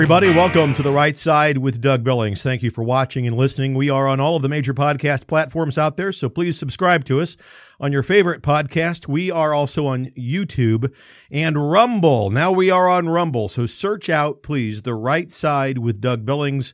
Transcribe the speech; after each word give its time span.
everybody. 0.00 0.32
Welcome 0.32 0.72
to 0.72 0.82
The 0.82 0.90
Right 0.90 1.14
Side 1.14 1.58
with 1.58 1.82
Doug 1.82 2.02
Billings. 2.02 2.42
Thank 2.42 2.62
you 2.62 2.70
for 2.70 2.82
watching 2.82 3.26
and 3.26 3.36
listening. 3.36 3.74
We 3.74 3.90
are 3.90 4.08
on 4.08 4.18
all 4.18 4.34
of 4.34 4.40
the 4.40 4.48
major 4.48 4.72
podcast 4.72 5.26
platforms 5.26 5.76
out 5.76 5.98
there, 5.98 6.10
so 6.10 6.30
please 6.30 6.58
subscribe 6.58 7.04
to 7.04 7.20
us 7.20 7.36
on 7.78 7.92
your 7.92 8.02
favorite 8.02 8.40
podcast. 8.40 9.08
We 9.08 9.30
are 9.30 9.52
also 9.52 9.86
on 9.88 10.06
YouTube 10.18 10.90
and 11.30 11.70
Rumble. 11.70 12.30
Now 12.30 12.50
we 12.50 12.70
are 12.70 12.88
on 12.88 13.10
Rumble, 13.10 13.48
so 13.48 13.66
search 13.66 14.08
out, 14.08 14.42
please, 14.42 14.80
The 14.80 14.94
Right 14.94 15.30
Side 15.30 15.76
with 15.76 16.00
Doug 16.00 16.24
Billings 16.24 16.72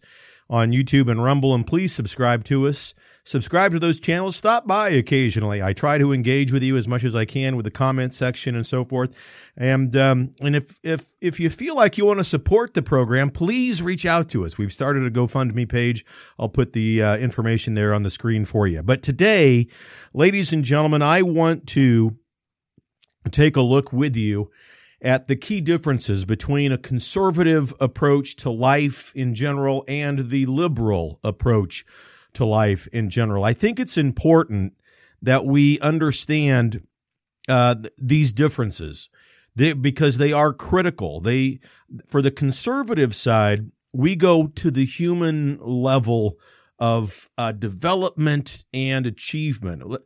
on 0.49 0.71
YouTube 0.71 1.11
and 1.11 1.21
Rumble, 1.21 1.53
and 1.53 1.67
please 1.67 1.93
subscribe 1.93 2.45
to 2.45 2.69
us 2.69 2.95
subscribe 3.27 3.73
to 3.73 3.79
those 3.79 4.01
channels. 4.01 4.37
Stop 4.37 4.67
by 4.67 4.89
occasionally. 4.91 5.63
I 5.63 5.73
try 5.73 5.99
to 5.99 6.13
engage 6.13 6.53
with 6.53 6.63
you 6.63 6.77
as 6.77 6.89
much 6.89 7.05
as 7.05 7.15
I 7.15 7.25
can 7.25 7.57
with 7.57 7.65
the 7.65 7.71
comment 7.71 8.15
section 8.15 8.55
and 8.55 8.65
so 8.65 8.85
forth. 8.85 9.15
And 9.57 9.95
um, 9.97 10.35
and 10.41 10.57
if 10.57 10.79
if 10.83 11.17
if 11.21 11.39
you 11.39 11.51
feel 11.51 11.77
like 11.77 11.99
you 11.99 12.07
want 12.07 12.19
to 12.19 12.25
support 12.25 12.75
the 12.75 12.83
program, 12.83 13.31
please 13.31 13.83
reach 13.83 14.07
out 14.07 14.29
to 14.31 14.47
us. 14.47 14.57
We've 14.57 14.73
started 14.73 15.03
a 15.03 15.11
GoFundMe 15.11 15.69
page. 15.69 16.07
I'll 16.39 16.49
put 16.49 16.73
the 16.73 17.03
uh, 17.03 17.17
information 17.19 17.75
there 17.75 17.93
on 17.93 18.03
the 18.03 18.11
screen 18.11 18.45
for 18.45 18.67
you. 18.67 18.83
But 18.83 19.03
today, 19.03 19.67
ladies 20.15 20.53
and 20.53 20.65
gentlemen, 20.65 21.03
I 21.03 21.23
want 21.23 21.67
to 21.69 22.17
take 23.31 23.57
a 23.57 23.63
look 23.63 23.93
with 23.93 24.17
you 24.17 24.51
at 25.03 25.27
the 25.27 25.37
key 25.37 25.61
differences 25.61 26.25
between 26.25 26.73
a 26.73 26.79
conservative 26.79 27.75
approach 27.81 28.37
to 28.37 28.51
life 28.51 29.13
in 29.15 29.35
general 29.35 29.85
and 29.89 30.31
the 30.31 30.47
liberal 30.47 31.21
approach 31.23 31.85
to 32.37 32.45
life 32.45 32.87
in 32.93 33.11
general. 33.11 33.45
I 33.45 33.53
think 33.53 33.79
it's 33.79 33.99
important 33.99 34.75
that 35.23 35.45
we 35.45 35.79
understand 35.81 36.87
uh, 37.49 37.77
these 37.99 38.33
differences 38.33 39.09
they, 39.55 39.73
because 39.73 40.19
they 40.19 40.33
are 40.33 40.53
critical. 40.53 41.21
They, 41.21 41.61
for 42.07 42.23
the 42.23 42.31
conservative 42.31 43.15
side, 43.15 43.71
we 43.93 44.15
go 44.15 44.49
to 44.49 44.71
the 44.71 44.85
human 44.85 45.59
level 45.59 46.39
of 46.79 47.29
uh, 47.39 47.53
development 47.53 48.65
and 48.75 49.07
achievement. 49.07 49.99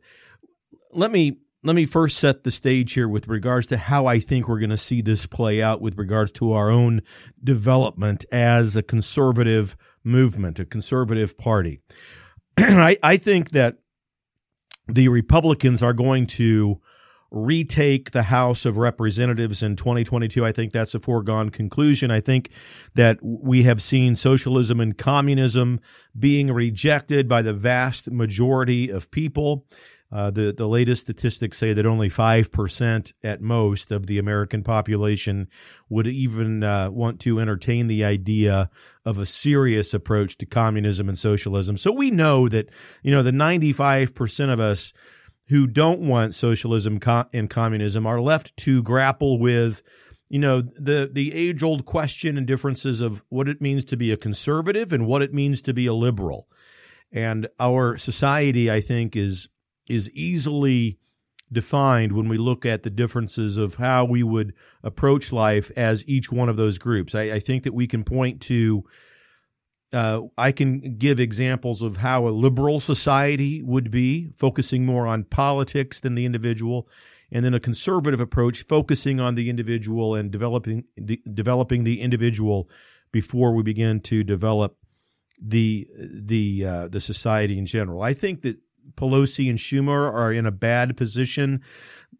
Let, 0.93 1.11
me 1.11 1.37
let 1.63 1.75
me 1.75 1.85
first 1.85 2.17
set 2.17 2.43
the 2.43 2.51
stage 2.51 2.93
here 2.93 3.09
with 3.09 3.27
regards 3.27 3.67
to 3.67 3.77
how 3.77 4.05
I 4.05 4.19
think 4.19 4.47
we're 4.47 4.59
going 4.59 4.69
to 4.69 4.77
see 4.77 5.01
this 5.01 5.25
play 5.25 5.61
out 5.61 5.81
with 5.81 5.97
regards 5.97 6.31
to 6.33 6.53
our 6.53 6.69
own 6.71 7.01
development 7.43 8.23
as 8.31 8.77
a 8.77 8.83
conservative 8.83 9.75
movement, 10.03 10.59
a 10.59 10.65
conservative 10.65 11.37
party. 11.37 11.81
I, 12.57 12.97
I 13.01 13.17
think 13.17 13.51
that 13.51 13.77
the 14.87 15.07
Republicans 15.09 15.81
are 15.81 15.93
going 15.93 16.27
to 16.27 16.81
retake 17.31 18.11
the 18.11 18.23
House 18.23 18.65
of 18.65 18.77
Representatives 18.77 19.63
in 19.63 19.77
2022. 19.77 20.45
I 20.45 20.51
think 20.51 20.73
that's 20.73 20.93
a 20.93 20.99
foregone 20.99 21.49
conclusion. 21.49 22.11
I 22.11 22.19
think 22.19 22.49
that 22.95 23.19
we 23.21 23.63
have 23.63 23.81
seen 23.81 24.17
socialism 24.17 24.81
and 24.81 24.97
communism 24.97 25.79
being 26.17 26.51
rejected 26.51 27.29
by 27.29 27.41
the 27.41 27.53
vast 27.53 28.11
majority 28.11 28.89
of 28.89 29.09
people. 29.11 29.65
Uh, 30.11 30.29
the 30.29 30.53
the 30.55 30.67
latest 30.67 31.01
statistics 31.01 31.57
say 31.57 31.71
that 31.71 31.85
only 31.85 32.09
five 32.09 32.51
percent 32.51 33.13
at 33.23 33.41
most 33.41 33.91
of 33.91 34.07
the 34.07 34.19
American 34.19 34.61
population 34.61 35.47
would 35.89 36.05
even 36.05 36.63
uh, 36.63 36.89
want 36.91 37.19
to 37.21 37.39
entertain 37.39 37.87
the 37.87 38.03
idea 38.03 38.69
of 39.05 39.17
a 39.17 39.25
serious 39.25 39.93
approach 39.93 40.37
to 40.37 40.45
communism 40.45 41.07
and 41.07 41.17
socialism. 41.17 41.77
So 41.77 41.93
we 41.93 42.11
know 42.11 42.49
that 42.49 42.69
you 43.03 43.11
know 43.11 43.23
the 43.23 43.31
ninety 43.31 43.71
five 43.71 44.13
percent 44.13 44.51
of 44.51 44.59
us 44.59 44.91
who 45.47 45.65
don't 45.65 46.01
want 46.01 46.35
socialism 46.35 46.99
and 47.33 47.49
communism 47.49 48.05
are 48.05 48.21
left 48.21 48.55
to 48.57 48.83
grapple 48.83 49.39
with 49.39 49.81
you 50.27 50.39
know 50.39 50.59
the 50.59 51.09
the 51.11 51.33
age 51.33 51.63
old 51.63 51.85
question 51.85 52.37
and 52.37 52.45
differences 52.45 52.99
of 52.99 53.23
what 53.29 53.47
it 53.47 53.61
means 53.61 53.85
to 53.85 53.95
be 53.97 54.11
a 54.11 54.17
conservative 54.17 54.91
and 54.91 55.07
what 55.07 55.21
it 55.21 55.33
means 55.33 55.61
to 55.61 55.73
be 55.73 55.87
a 55.87 55.93
liberal. 55.93 56.47
And 57.13 57.47
our 57.59 57.97
society, 57.97 58.71
I 58.71 58.79
think, 58.79 59.17
is 59.17 59.49
is 59.89 60.11
easily 60.11 60.97
defined 61.51 62.13
when 62.13 62.29
we 62.29 62.37
look 62.37 62.65
at 62.65 62.83
the 62.83 62.89
differences 62.89 63.57
of 63.57 63.75
how 63.75 64.05
we 64.05 64.23
would 64.23 64.53
approach 64.83 65.33
life 65.33 65.69
as 65.75 66.07
each 66.07 66.31
one 66.31 66.49
of 66.49 66.57
those 66.57 66.77
groups. 66.77 67.13
I, 67.13 67.23
I 67.23 67.39
think 67.39 67.63
that 67.63 67.73
we 67.73 67.87
can 67.87 68.03
point 68.03 68.41
to, 68.43 68.83
uh, 69.91 70.21
I 70.37 70.53
can 70.53 70.97
give 70.97 71.19
examples 71.19 71.81
of 71.81 71.97
how 71.97 72.27
a 72.27 72.29
liberal 72.29 72.79
society 72.79 73.61
would 73.63 73.91
be, 73.91 74.29
focusing 74.31 74.85
more 74.85 75.05
on 75.05 75.25
politics 75.25 75.99
than 75.99 76.15
the 76.15 76.25
individual, 76.25 76.87
and 77.33 77.43
then 77.43 77.53
a 77.53 77.59
conservative 77.59 78.19
approach, 78.19 78.65
focusing 78.65 79.19
on 79.19 79.35
the 79.35 79.49
individual 79.49 80.15
and 80.15 80.31
developing 80.31 80.85
de- 81.03 81.21
developing 81.33 81.83
the 81.83 82.01
individual 82.01 82.69
before 83.11 83.53
we 83.53 83.63
begin 83.63 83.99
to 84.01 84.23
develop 84.23 84.77
the 85.41 85.87
the 86.13 86.65
uh, 86.65 86.87
the 86.87 86.99
society 86.99 87.57
in 87.57 87.65
general. 87.65 88.01
I 88.01 88.13
think 88.13 88.41
that 88.43 88.57
Pelosi 88.95 89.49
and 89.49 89.57
Schumer 89.57 90.11
are 90.11 90.31
in 90.31 90.45
a 90.45 90.51
bad 90.51 90.97
position. 90.97 91.61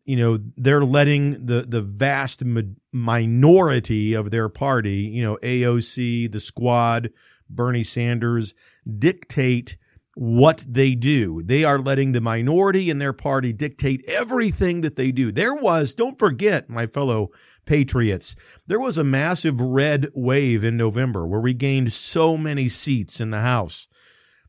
You 0.06 0.18
know, 0.18 0.40
they're 0.58 0.84
letting 0.84 1.46
the 1.46 1.66
the 1.68 1.82
vast 1.82 2.44
minority 2.92 4.14
of 4.14 4.32
their 4.32 4.50
party, 4.50 5.10
you 5.14 5.24
know, 5.24 5.38
AOC, 5.44 6.32
the 6.32 6.40
squad, 6.40 7.12
Bernie 7.50 7.84
Sanders, 7.84 8.54
dictate 8.98 9.78
what 10.16 10.66
they 10.68 10.96
do. 10.96 11.42
They 11.44 11.64
are 11.64 11.80
letting 11.80 12.12
the 12.12 12.22
minority 12.22 12.90
in 12.90 12.98
their 12.98 13.14
party 13.14 13.54
dictate 13.54 14.04
everything 14.08 14.82
that 14.82 14.96
they 14.96 15.12
do. 15.12 15.32
There 15.32 15.56
was, 15.56 15.94
don't 15.94 16.20
forget, 16.20 16.70
my 16.70 16.86
fellow 16.86 17.30
patriots, 17.66 18.36
there 18.68 18.80
was 18.80 18.98
a 18.98 19.04
massive 19.04 19.62
red 19.62 20.08
wave 20.14 20.64
in 20.64 20.76
November 20.76 21.26
where 21.26 21.40
we 21.40 21.54
gained 21.54 21.94
so 21.94 22.38
many 22.38 22.68
seats 22.68 23.22
in 23.22 23.30
the 23.30 23.40
House. 23.40 23.88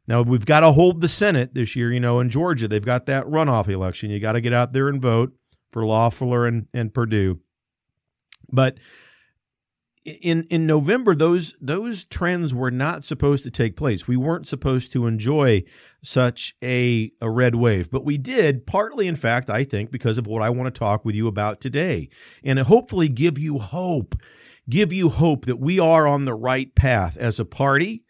Now 0.06 0.22
we've 0.22 0.46
got 0.46 0.60
to 0.60 0.72
hold 0.72 1.00
the 1.00 1.08
Senate 1.08 1.54
this 1.54 1.76
year. 1.76 1.92
You 1.92 2.00
know, 2.00 2.20
in 2.20 2.30
Georgia, 2.30 2.68
they've 2.68 2.84
got 2.84 3.06
that 3.06 3.26
runoff 3.26 3.68
election. 3.68 4.10
You 4.10 4.20
got 4.20 4.32
to 4.32 4.40
get 4.40 4.52
out 4.52 4.72
there 4.72 4.88
and 4.88 5.00
vote 5.00 5.32
for 5.70 5.86
Loeffler 5.86 6.46
and, 6.46 6.68
and 6.74 6.92
Perdue. 6.92 7.40
But 8.50 8.78
in 10.04 10.44
in 10.50 10.66
November, 10.66 11.14
those 11.14 11.54
those 11.60 12.04
trends 12.04 12.52
were 12.54 12.70
not 12.72 13.04
supposed 13.04 13.44
to 13.44 13.50
take 13.50 13.76
place. 13.76 14.08
We 14.08 14.16
weren't 14.16 14.48
supposed 14.48 14.92
to 14.92 15.06
enjoy 15.06 15.62
such 16.02 16.54
a, 16.62 17.12
a 17.20 17.30
red 17.30 17.54
wave, 17.54 17.90
but 17.90 18.04
we 18.04 18.18
did, 18.18 18.66
partly 18.66 19.06
in 19.06 19.14
fact, 19.14 19.48
I 19.48 19.62
think, 19.62 19.92
because 19.92 20.18
of 20.18 20.26
what 20.26 20.42
I 20.42 20.50
want 20.50 20.74
to 20.74 20.78
talk 20.78 21.04
with 21.04 21.14
you 21.14 21.28
about 21.28 21.60
today. 21.60 22.08
And 22.42 22.58
hopefully 22.58 23.08
give 23.08 23.38
you 23.38 23.58
hope. 23.58 24.16
Give 24.68 24.92
you 24.92 25.08
hope 25.08 25.44
that 25.46 25.58
we 25.58 25.80
are 25.80 26.06
on 26.06 26.24
the 26.24 26.34
right 26.34 26.72
path 26.74 27.16
as 27.16 27.40
a 27.40 27.44
party 27.44 28.04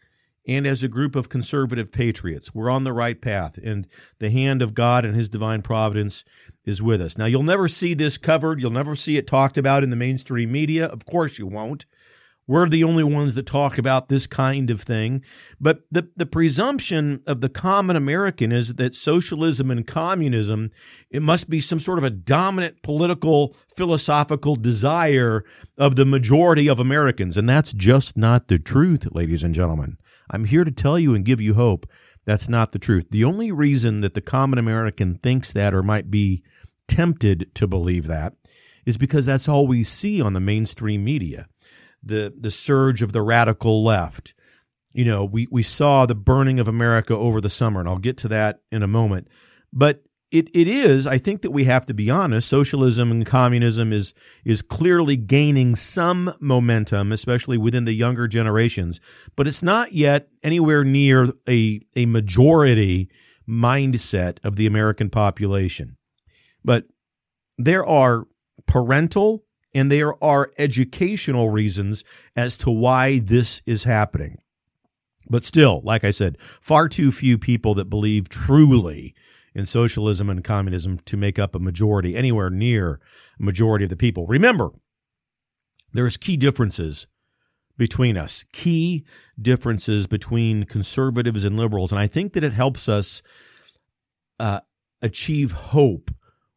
and 0.47 0.67
as 0.67 0.83
a 0.83 0.89
group 0.89 1.15
of 1.15 1.29
conservative 1.29 1.91
patriots. 1.91 2.53
We're 2.53 2.69
on 2.69 2.83
the 2.83 2.93
right 2.93 3.21
path, 3.21 3.57
and 3.57 3.87
the 4.19 4.29
hand 4.29 4.61
of 4.61 4.73
God 4.73 5.05
and 5.05 5.15
His 5.15 5.29
divine 5.29 5.61
providence 5.61 6.23
is 6.65 6.81
with 6.81 7.01
us. 7.01 7.17
Now, 7.17 7.25
you'll 7.25 7.43
never 7.43 7.67
see 7.67 7.93
this 7.93 8.17
covered. 8.17 8.61
You'll 8.61 8.71
never 8.71 8.95
see 8.95 9.17
it 9.17 9.27
talked 9.27 9.57
about 9.57 9.83
in 9.83 9.89
the 9.89 9.95
mainstream 9.95 10.51
media. 10.51 10.85
Of 10.85 11.05
course, 11.05 11.39
you 11.39 11.47
won't. 11.47 11.85
We're 12.45 12.67
the 12.67 12.83
only 12.83 13.05
ones 13.05 13.35
that 13.35 13.45
talk 13.45 13.77
about 13.77 14.09
this 14.09 14.27
kind 14.27 14.69
of 14.69 14.81
thing. 14.81 15.23
But 15.61 15.83
the, 15.89 16.09
the 16.17 16.25
presumption 16.25 17.23
of 17.25 17.39
the 17.39 17.47
common 17.47 17.95
American 17.95 18.51
is 18.51 18.75
that 18.75 18.93
socialism 18.93 19.71
and 19.71 19.87
communism, 19.87 20.69
it 21.09 21.21
must 21.21 21.49
be 21.49 21.61
some 21.61 21.79
sort 21.79 21.99
of 21.99 22.03
a 22.03 22.09
dominant 22.09 22.81
political, 22.83 23.55
philosophical 23.73 24.57
desire 24.57 25.45
of 25.77 25.95
the 25.95 26.05
majority 26.05 26.67
of 26.67 26.81
Americans. 26.81 27.37
And 27.37 27.47
that's 27.47 27.71
just 27.71 28.17
not 28.17 28.49
the 28.49 28.59
truth, 28.59 29.07
ladies 29.13 29.43
and 29.43 29.55
gentlemen. 29.55 29.97
I'm 30.29 30.45
here 30.45 30.63
to 30.63 30.71
tell 30.71 30.97
you 30.97 31.15
and 31.15 31.25
give 31.25 31.41
you 31.41 31.53
hope. 31.53 31.85
That's 32.25 32.47
not 32.47 32.71
the 32.71 32.79
truth. 32.79 33.09
The 33.09 33.23
only 33.23 33.51
reason 33.51 34.01
that 34.01 34.13
the 34.13 34.21
common 34.21 34.59
American 34.59 35.15
thinks 35.15 35.53
that 35.53 35.73
or 35.73 35.83
might 35.83 36.09
be 36.09 36.43
tempted 36.87 37.53
to 37.55 37.67
believe 37.67 38.07
that 38.07 38.33
is 38.85 38.97
because 38.97 39.25
that's 39.25 39.49
all 39.49 39.67
we 39.67 39.83
see 39.83 40.21
on 40.21 40.33
the 40.33 40.39
mainstream 40.39 41.03
media. 41.03 41.47
The 42.03 42.33
the 42.37 42.51
surge 42.51 43.01
of 43.01 43.13
the 43.13 43.21
radical 43.21 43.83
left. 43.83 44.33
You 44.91 45.05
know, 45.05 45.25
we, 45.25 45.47
we 45.49 45.63
saw 45.63 46.05
the 46.05 46.15
burning 46.15 46.59
of 46.59 46.67
America 46.67 47.15
over 47.15 47.41
the 47.41 47.49
summer, 47.49 47.79
and 47.79 47.89
I'll 47.89 47.97
get 47.97 48.17
to 48.17 48.27
that 48.27 48.59
in 48.71 48.83
a 48.83 48.87
moment. 48.87 49.27
But 49.71 50.03
it, 50.33 50.49
it 50.51 50.67
is, 50.67 51.05
I 51.05 51.19
think 51.19 51.43
that 51.43 51.51
we 51.51 51.65
have 51.65 51.85
to 51.85 51.93
be 51.93 52.09
honest, 52.09 52.49
socialism 52.49 53.11
and 53.11 53.23
communism 53.23 53.93
is, 53.93 54.15
is 54.43 54.63
clearly 54.63 55.15
gaining 55.15 55.75
some 55.75 56.33
momentum, 56.39 57.11
especially 57.11 57.59
within 57.59 57.85
the 57.85 57.93
younger 57.93 58.27
generations, 58.27 58.99
but 59.35 59.47
it's 59.47 59.61
not 59.61 59.93
yet 59.93 60.29
anywhere 60.41 60.83
near 60.83 61.29
a, 61.47 61.81
a 61.95 62.07
majority 62.07 63.11
mindset 63.47 64.43
of 64.43 64.55
the 64.55 64.65
American 64.65 65.11
population. 65.11 65.97
But 66.65 66.85
there 67.59 67.85
are 67.85 68.25
parental 68.65 69.43
and 69.75 69.91
there 69.91 70.21
are 70.23 70.51
educational 70.57 71.51
reasons 71.51 72.03
as 72.35 72.57
to 72.57 72.71
why 72.71 73.19
this 73.19 73.61
is 73.67 73.83
happening. 73.83 74.37
But 75.29 75.45
still, 75.45 75.81
like 75.83 76.03
I 76.03 76.11
said, 76.11 76.41
far 76.41 76.89
too 76.89 77.11
few 77.11 77.37
people 77.37 77.75
that 77.75 77.85
believe 77.85 78.29
truly 78.29 79.13
in 79.55 79.65
socialism 79.65 80.29
and 80.29 80.43
communism 80.43 80.97
to 80.97 81.17
make 81.17 81.37
up 81.37 81.55
a 81.55 81.59
majority, 81.59 82.15
anywhere 82.15 82.49
near 82.49 82.99
a 83.39 83.43
majority 83.43 83.85
of 83.85 83.89
the 83.89 83.95
people. 83.95 84.25
Remember, 84.27 84.71
there's 85.93 86.17
key 86.17 86.37
differences 86.37 87.07
between 87.77 88.17
us, 88.17 88.43
key 88.51 89.05
differences 89.41 90.07
between 90.07 90.63
conservatives 90.65 91.45
and 91.45 91.57
liberals. 91.57 91.91
And 91.91 91.99
I 91.99 92.07
think 92.07 92.33
that 92.33 92.43
it 92.43 92.53
helps 92.53 92.87
us 92.87 93.21
uh, 94.39 94.59
achieve 95.01 95.51
hope 95.51 96.11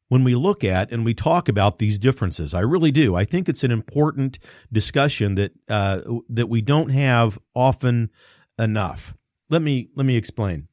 when 0.09 0.25
we 0.25 0.35
look 0.35 0.63
at 0.63 0.93
and 0.93 1.05
we 1.05 1.15
talk 1.15 1.49
about 1.49 1.79
these 1.79 1.99
differences. 1.99 2.55
I 2.55 2.61
really 2.61 2.93
do. 2.93 3.15
I 3.17 3.25
think 3.25 3.49
it's 3.49 3.65
an 3.65 3.71
important 3.71 4.39
discussion 4.73 5.35
that 5.37 5.53
uh, 5.69 6.01
that 6.29 6.49
we 6.49 6.63
don't 6.63 6.91
have 6.91 7.39
often 7.55 8.11
enough. 8.59 9.17
Let 9.51 9.63
me 9.63 9.89
let 9.95 10.07
me 10.07 10.17
explain. 10.17 10.69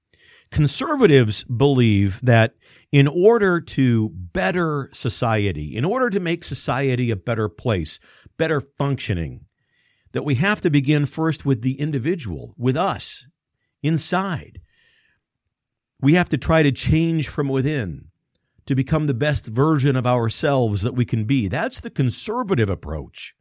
Conservatives 0.53 1.43
believe 1.45 2.21
that 2.21 2.53
in 2.91 3.07
order 3.07 3.59
to 3.59 4.09
better 4.09 4.87
society, 4.93 5.75
in 5.75 5.83
order 5.83 6.11
to 6.11 6.19
make 6.19 6.43
society 6.43 7.09
a 7.09 7.15
better 7.15 7.49
place, 7.49 7.99
better 8.37 8.61
functioning, 8.61 9.47
that 10.11 10.23
we 10.23 10.35
have 10.35 10.61
to 10.61 10.69
begin 10.69 11.07
first 11.07 11.43
with 11.43 11.63
the 11.63 11.73
individual, 11.81 12.53
with 12.55 12.77
us, 12.77 13.25
inside. 13.81 14.61
We 15.99 16.13
have 16.13 16.29
to 16.29 16.37
try 16.37 16.61
to 16.61 16.71
change 16.71 17.29
from 17.29 17.49
within 17.49 18.09
to 18.67 18.75
become 18.75 19.07
the 19.07 19.15
best 19.15 19.47
version 19.47 19.95
of 19.95 20.05
ourselves 20.05 20.83
that 20.83 20.93
we 20.93 21.03
can 21.03 21.23
be. 21.23 21.47
That's 21.47 21.79
the 21.79 21.89
conservative 21.89 22.69
approach. 22.69 23.33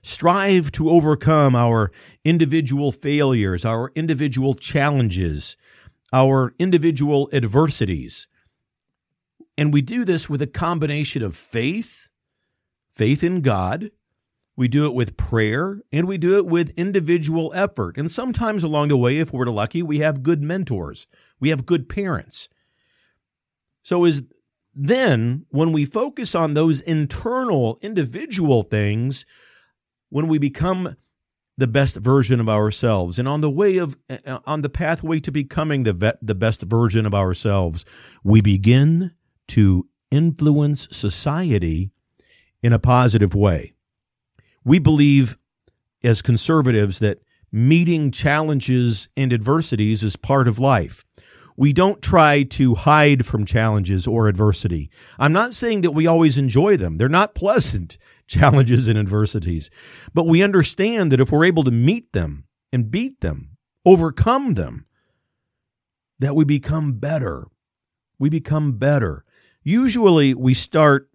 Strive 0.00 0.70
to 0.72 0.90
overcome 0.90 1.56
our 1.56 1.90
individual 2.24 2.92
failures, 2.92 3.64
our 3.64 3.90
individual 3.96 4.54
challenges, 4.54 5.56
our 6.12 6.54
individual 6.58 7.28
adversities. 7.32 8.28
And 9.56 9.72
we 9.72 9.82
do 9.82 10.04
this 10.04 10.30
with 10.30 10.40
a 10.40 10.46
combination 10.46 11.22
of 11.22 11.34
faith, 11.34 12.08
faith 12.90 13.24
in 13.24 13.40
God, 13.40 13.90
we 14.58 14.66
do 14.66 14.86
it 14.86 14.92
with 14.92 15.16
prayer 15.16 15.82
and 15.92 16.08
we 16.08 16.18
do 16.18 16.36
it 16.36 16.44
with 16.44 16.76
individual 16.76 17.52
effort. 17.54 17.96
And 17.96 18.10
sometimes 18.10 18.64
along 18.64 18.88
the 18.88 18.96
way, 18.96 19.18
if 19.18 19.32
we're 19.32 19.46
lucky, 19.46 19.84
we 19.84 19.98
have 19.98 20.24
good 20.24 20.42
mentors. 20.42 21.06
We 21.38 21.50
have 21.50 21.64
good 21.64 21.88
parents. 21.88 22.48
So 23.82 24.04
is 24.04 24.24
then 24.74 25.46
when 25.50 25.72
we 25.72 25.84
focus 25.84 26.34
on 26.34 26.54
those 26.54 26.80
internal 26.80 27.78
individual 27.82 28.64
things, 28.64 29.26
when 30.08 30.26
we 30.26 30.40
become 30.40 30.96
the 31.58 31.66
best 31.66 31.96
version 31.96 32.38
of 32.40 32.48
ourselves 32.48 33.18
and 33.18 33.28
on 33.28 33.40
the 33.40 33.50
way 33.50 33.78
of 33.78 33.96
uh, 34.08 34.38
on 34.46 34.62
the 34.62 34.70
pathway 34.70 35.18
to 35.18 35.32
becoming 35.32 35.82
the 35.82 35.92
vet, 35.92 36.16
the 36.22 36.34
best 36.34 36.62
version 36.62 37.04
of 37.04 37.14
ourselves, 37.14 37.84
we 38.24 38.40
begin 38.40 39.10
to 39.48 39.86
influence 40.10 40.88
society 40.96 41.90
in 42.62 42.72
a 42.72 42.78
positive 42.78 43.34
way. 43.34 43.74
We 44.64 44.78
believe 44.78 45.36
as 46.04 46.22
conservatives 46.22 47.00
that 47.00 47.18
meeting 47.50 48.12
challenges 48.12 49.08
and 49.16 49.32
adversities 49.32 50.04
is 50.04 50.16
part 50.16 50.46
of 50.46 50.58
life. 50.58 51.04
We 51.58 51.72
don't 51.72 52.00
try 52.00 52.44
to 52.44 52.76
hide 52.76 53.26
from 53.26 53.44
challenges 53.44 54.06
or 54.06 54.28
adversity. 54.28 54.92
I'm 55.18 55.32
not 55.32 55.52
saying 55.52 55.80
that 55.80 55.90
we 55.90 56.06
always 56.06 56.38
enjoy 56.38 56.76
them. 56.76 56.94
They're 56.94 57.08
not 57.08 57.34
pleasant 57.34 57.98
challenges 58.28 58.86
and 58.86 58.96
adversities, 58.96 59.68
but 60.14 60.28
we 60.28 60.40
understand 60.40 61.10
that 61.10 61.18
if 61.18 61.32
we're 61.32 61.44
able 61.44 61.64
to 61.64 61.72
meet 61.72 62.12
them 62.12 62.44
and 62.72 62.92
beat 62.92 63.22
them, 63.22 63.56
overcome 63.84 64.54
them, 64.54 64.86
that 66.20 66.36
we 66.36 66.44
become 66.44 66.92
better. 67.00 67.48
We 68.20 68.30
become 68.30 68.78
better. 68.78 69.24
Usually 69.64 70.34
we 70.34 70.54
start 70.54 71.10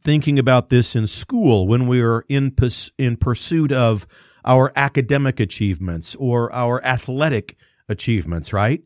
thinking 0.00 0.38
about 0.38 0.70
this 0.70 0.96
in 0.96 1.06
school 1.06 1.68
when 1.68 1.88
we 1.88 2.00
are 2.00 2.24
in, 2.30 2.56
in 2.96 3.18
pursuit 3.18 3.70
of 3.70 4.06
our 4.46 4.72
academic 4.76 5.40
achievements 5.40 6.16
or 6.16 6.50
our 6.54 6.82
athletic 6.82 7.58
achievements, 7.86 8.54
right? 8.54 8.82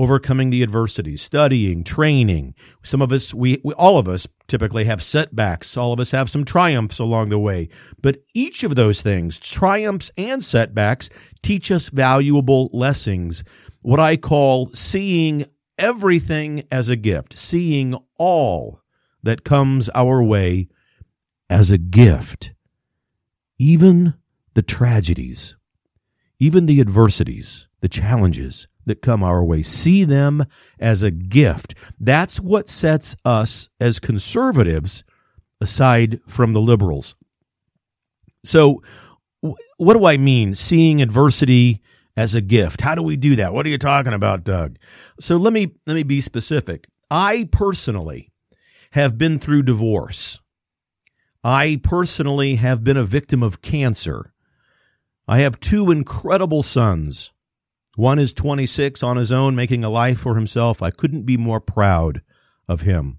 Overcoming 0.00 0.48
the 0.48 0.62
adversities, 0.62 1.20
studying, 1.20 1.84
training. 1.84 2.54
Some 2.82 3.02
of 3.02 3.12
us, 3.12 3.34
we, 3.34 3.60
we, 3.62 3.74
all 3.74 3.98
of 3.98 4.08
us 4.08 4.26
typically 4.48 4.84
have 4.86 5.02
setbacks. 5.02 5.76
All 5.76 5.92
of 5.92 6.00
us 6.00 6.10
have 6.12 6.30
some 6.30 6.46
triumphs 6.46 6.98
along 6.98 7.28
the 7.28 7.38
way. 7.38 7.68
But 8.00 8.16
each 8.32 8.64
of 8.64 8.76
those 8.76 9.02
things, 9.02 9.38
triumphs 9.38 10.10
and 10.16 10.42
setbacks, 10.42 11.10
teach 11.42 11.70
us 11.70 11.90
valuable 11.90 12.70
lessons. 12.72 13.44
What 13.82 14.00
I 14.00 14.16
call 14.16 14.70
seeing 14.72 15.44
everything 15.76 16.62
as 16.70 16.88
a 16.88 16.96
gift, 16.96 17.36
seeing 17.36 17.94
all 18.16 18.80
that 19.22 19.44
comes 19.44 19.90
our 19.94 20.24
way 20.24 20.68
as 21.50 21.70
a 21.70 21.76
gift. 21.76 22.54
Even 23.58 24.14
the 24.54 24.62
tragedies, 24.62 25.58
even 26.38 26.64
the 26.64 26.80
adversities, 26.80 27.68
the 27.82 27.88
challenges 27.88 28.66
that 28.90 29.02
come 29.02 29.22
our 29.22 29.42
way, 29.42 29.62
see 29.62 30.04
them 30.04 30.44
as 30.78 31.02
a 31.02 31.10
gift. 31.10 31.74
That's 31.98 32.40
what 32.40 32.68
sets 32.68 33.16
us 33.24 33.70
as 33.80 33.98
conservatives 33.98 35.04
aside 35.60 36.20
from 36.26 36.52
the 36.52 36.60
liberals. 36.60 37.14
So, 38.44 38.82
what 39.78 39.96
do 39.96 40.04
I 40.06 40.18
mean? 40.18 40.54
Seeing 40.54 41.00
adversity 41.00 41.80
as 42.16 42.34
a 42.34 42.40
gift. 42.40 42.82
How 42.82 42.94
do 42.94 43.02
we 43.02 43.16
do 43.16 43.36
that? 43.36 43.54
What 43.54 43.66
are 43.66 43.70
you 43.70 43.78
talking 43.78 44.12
about, 44.12 44.44
Doug? 44.44 44.76
So 45.18 45.36
let 45.36 45.52
me 45.52 45.72
let 45.86 45.94
me 45.94 46.02
be 46.02 46.20
specific. 46.20 46.86
I 47.10 47.48
personally 47.50 48.30
have 48.92 49.16
been 49.16 49.38
through 49.38 49.62
divorce. 49.62 50.40
I 51.42 51.80
personally 51.82 52.56
have 52.56 52.84
been 52.84 52.98
a 52.98 53.04
victim 53.04 53.42
of 53.42 53.62
cancer. 53.62 54.32
I 55.26 55.38
have 55.38 55.60
two 55.60 55.90
incredible 55.90 56.62
sons. 56.62 57.32
One 57.96 58.18
is 58.18 58.32
26 58.32 59.02
on 59.02 59.16
his 59.16 59.32
own, 59.32 59.54
making 59.56 59.84
a 59.84 59.90
life 59.90 60.18
for 60.18 60.36
himself. 60.36 60.82
I 60.82 60.90
couldn't 60.90 61.22
be 61.22 61.36
more 61.36 61.60
proud 61.60 62.22
of 62.68 62.82
him. 62.82 63.18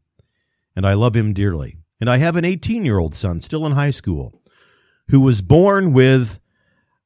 And 0.76 0.86
I 0.86 0.94
love 0.94 1.16
him 1.16 1.34
dearly. 1.34 1.78
And 2.00 2.10
I 2.10 2.18
have 2.18 2.36
an 2.36 2.46
18 2.46 2.86
year 2.86 2.98
old 2.98 3.14
son, 3.14 3.42
still 3.42 3.66
in 3.66 3.74
high 3.74 3.90
school, 3.92 4.42
who 5.10 5.20
was 5.20 5.42
born 5.42 5.94
with 5.94 6.40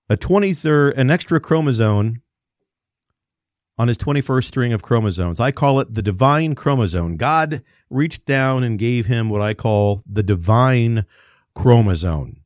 a 0.09 0.15
23rd, 0.15 0.97
an 0.97 1.09
extra 1.09 1.39
chromosome 1.39 2.21
on 3.77 3.87
his 3.87 3.97
21st 3.97 4.43
string 4.45 4.73
of 4.73 4.81
chromosomes. 4.81 5.39
I 5.39 5.51
call 5.51 5.79
it 5.79 5.93
the 5.93 6.01
divine 6.01 6.55
chromosome. 6.55 7.17
God 7.17 7.61
reached 7.89 8.25
down 8.25 8.63
and 8.63 8.79
gave 8.79 9.07
him 9.07 9.29
what 9.29 9.41
I 9.41 9.53
call 9.53 10.01
the 10.05 10.23
divine 10.23 11.05
chromosome. 11.55 12.41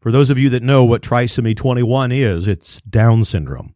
For 0.00 0.10
those 0.10 0.30
of 0.30 0.38
you 0.38 0.50
that 0.50 0.62
know 0.62 0.84
what 0.84 1.02
trisomy 1.02 1.56
21 1.56 2.12
is, 2.12 2.48
it's 2.48 2.80
Down 2.82 3.24
syndrome. 3.24 3.73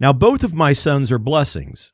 Now, 0.00 0.12
both 0.12 0.42
of 0.42 0.54
my 0.54 0.72
sons 0.72 1.12
are 1.12 1.18
blessings. 1.18 1.92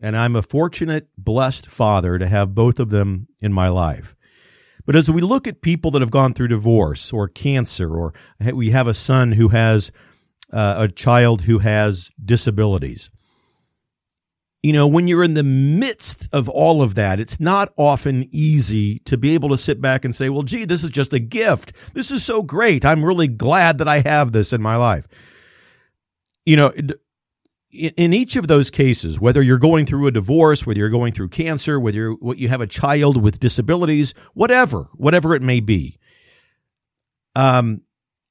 And 0.00 0.16
I'm 0.16 0.34
a 0.34 0.42
fortunate, 0.42 1.08
blessed 1.18 1.66
father 1.66 2.18
to 2.18 2.26
have 2.26 2.54
both 2.54 2.80
of 2.80 2.90
them 2.90 3.28
in 3.40 3.52
my 3.52 3.68
life. 3.68 4.14
But 4.86 4.96
as 4.96 5.10
we 5.10 5.20
look 5.20 5.46
at 5.46 5.60
people 5.60 5.90
that 5.90 6.02
have 6.02 6.10
gone 6.10 6.32
through 6.32 6.48
divorce 6.48 7.12
or 7.12 7.28
cancer, 7.28 7.94
or 7.94 8.14
we 8.40 8.70
have 8.70 8.86
a 8.86 8.94
son 8.94 9.32
who 9.32 9.48
has 9.48 9.92
uh, 10.52 10.76
a 10.78 10.88
child 10.88 11.42
who 11.42 11.58
has 11.58 12.12
disabilities. 12.24 13.10
You 14.62 14.72
know, 14.72 14.88
when 14.88 15.06
you're 15.06 15.22
in 15.22 15.34
the 15.34 15.42
midst 15.42 16.28
of 16.32 16.48
all 16.48 16.82
of 16.82 16.94
that, 16.96 17.20
it's 17.20 17.38
not 17.38 17.72
often 17.76 18.24
easy 18.32 18.98
to 19.00 19.16
be 19.16 19.34
able 19.34 19.50
to 19.50 19.58
sit 19.58 19.80
back 19.80 20.04
and 20.04 20.14
say, 20.14 20.30
well, 20.30 20.42
gee, 20.42 20.64
this 20.64 20.82
is 20.82 20.90
just 20.90 21.12
a 21.12 21.20
gift. 21.20 21.94
This 21.94 22.10
is 22.10 22.24
so 22.24 22.42
great. 22.42 22.84
I'm 22.84 23.04
really 23.04 23.28
glad 23.28 23.78
that 23.78 23.88
I 23.88 24.00
have 24.00 24.32
this 24.32 24.52
in 24.52 24.60
my 24.60 24.76
life. 24.76 25.06
You 26.48 26.56
know, 26.56 26.72
in 27.70 28.14
each 28.14 28.36
of 28.36 28.46
those 28.46 28.70
cases, 28.70 29.20
whether 29.20 29.42
you're 29.42 29.58
going 29.58 29.84
through 29.84 30.06
a 30.06 30.10
divorce, 30.10 30.66
whether 30.66 30.78
you're 30.78 30.88
going 30.88 31.12
through 31.12 31.28
cancer, 31.28 31.78
whether 31.78 31.98
you 31.98 32.34
you 32.38 32.48
have 32.48 32.62
a 32.62 32.66
child 32.66 33.22
with 33.22 33.38
disabilities, 33.38 34.14
whatever, 34.32 34.88
whatever 34.94 35.34
it 35.34 35.42
may 35.42 35.60
be, 35.60 35.98
um, 37.36 37.82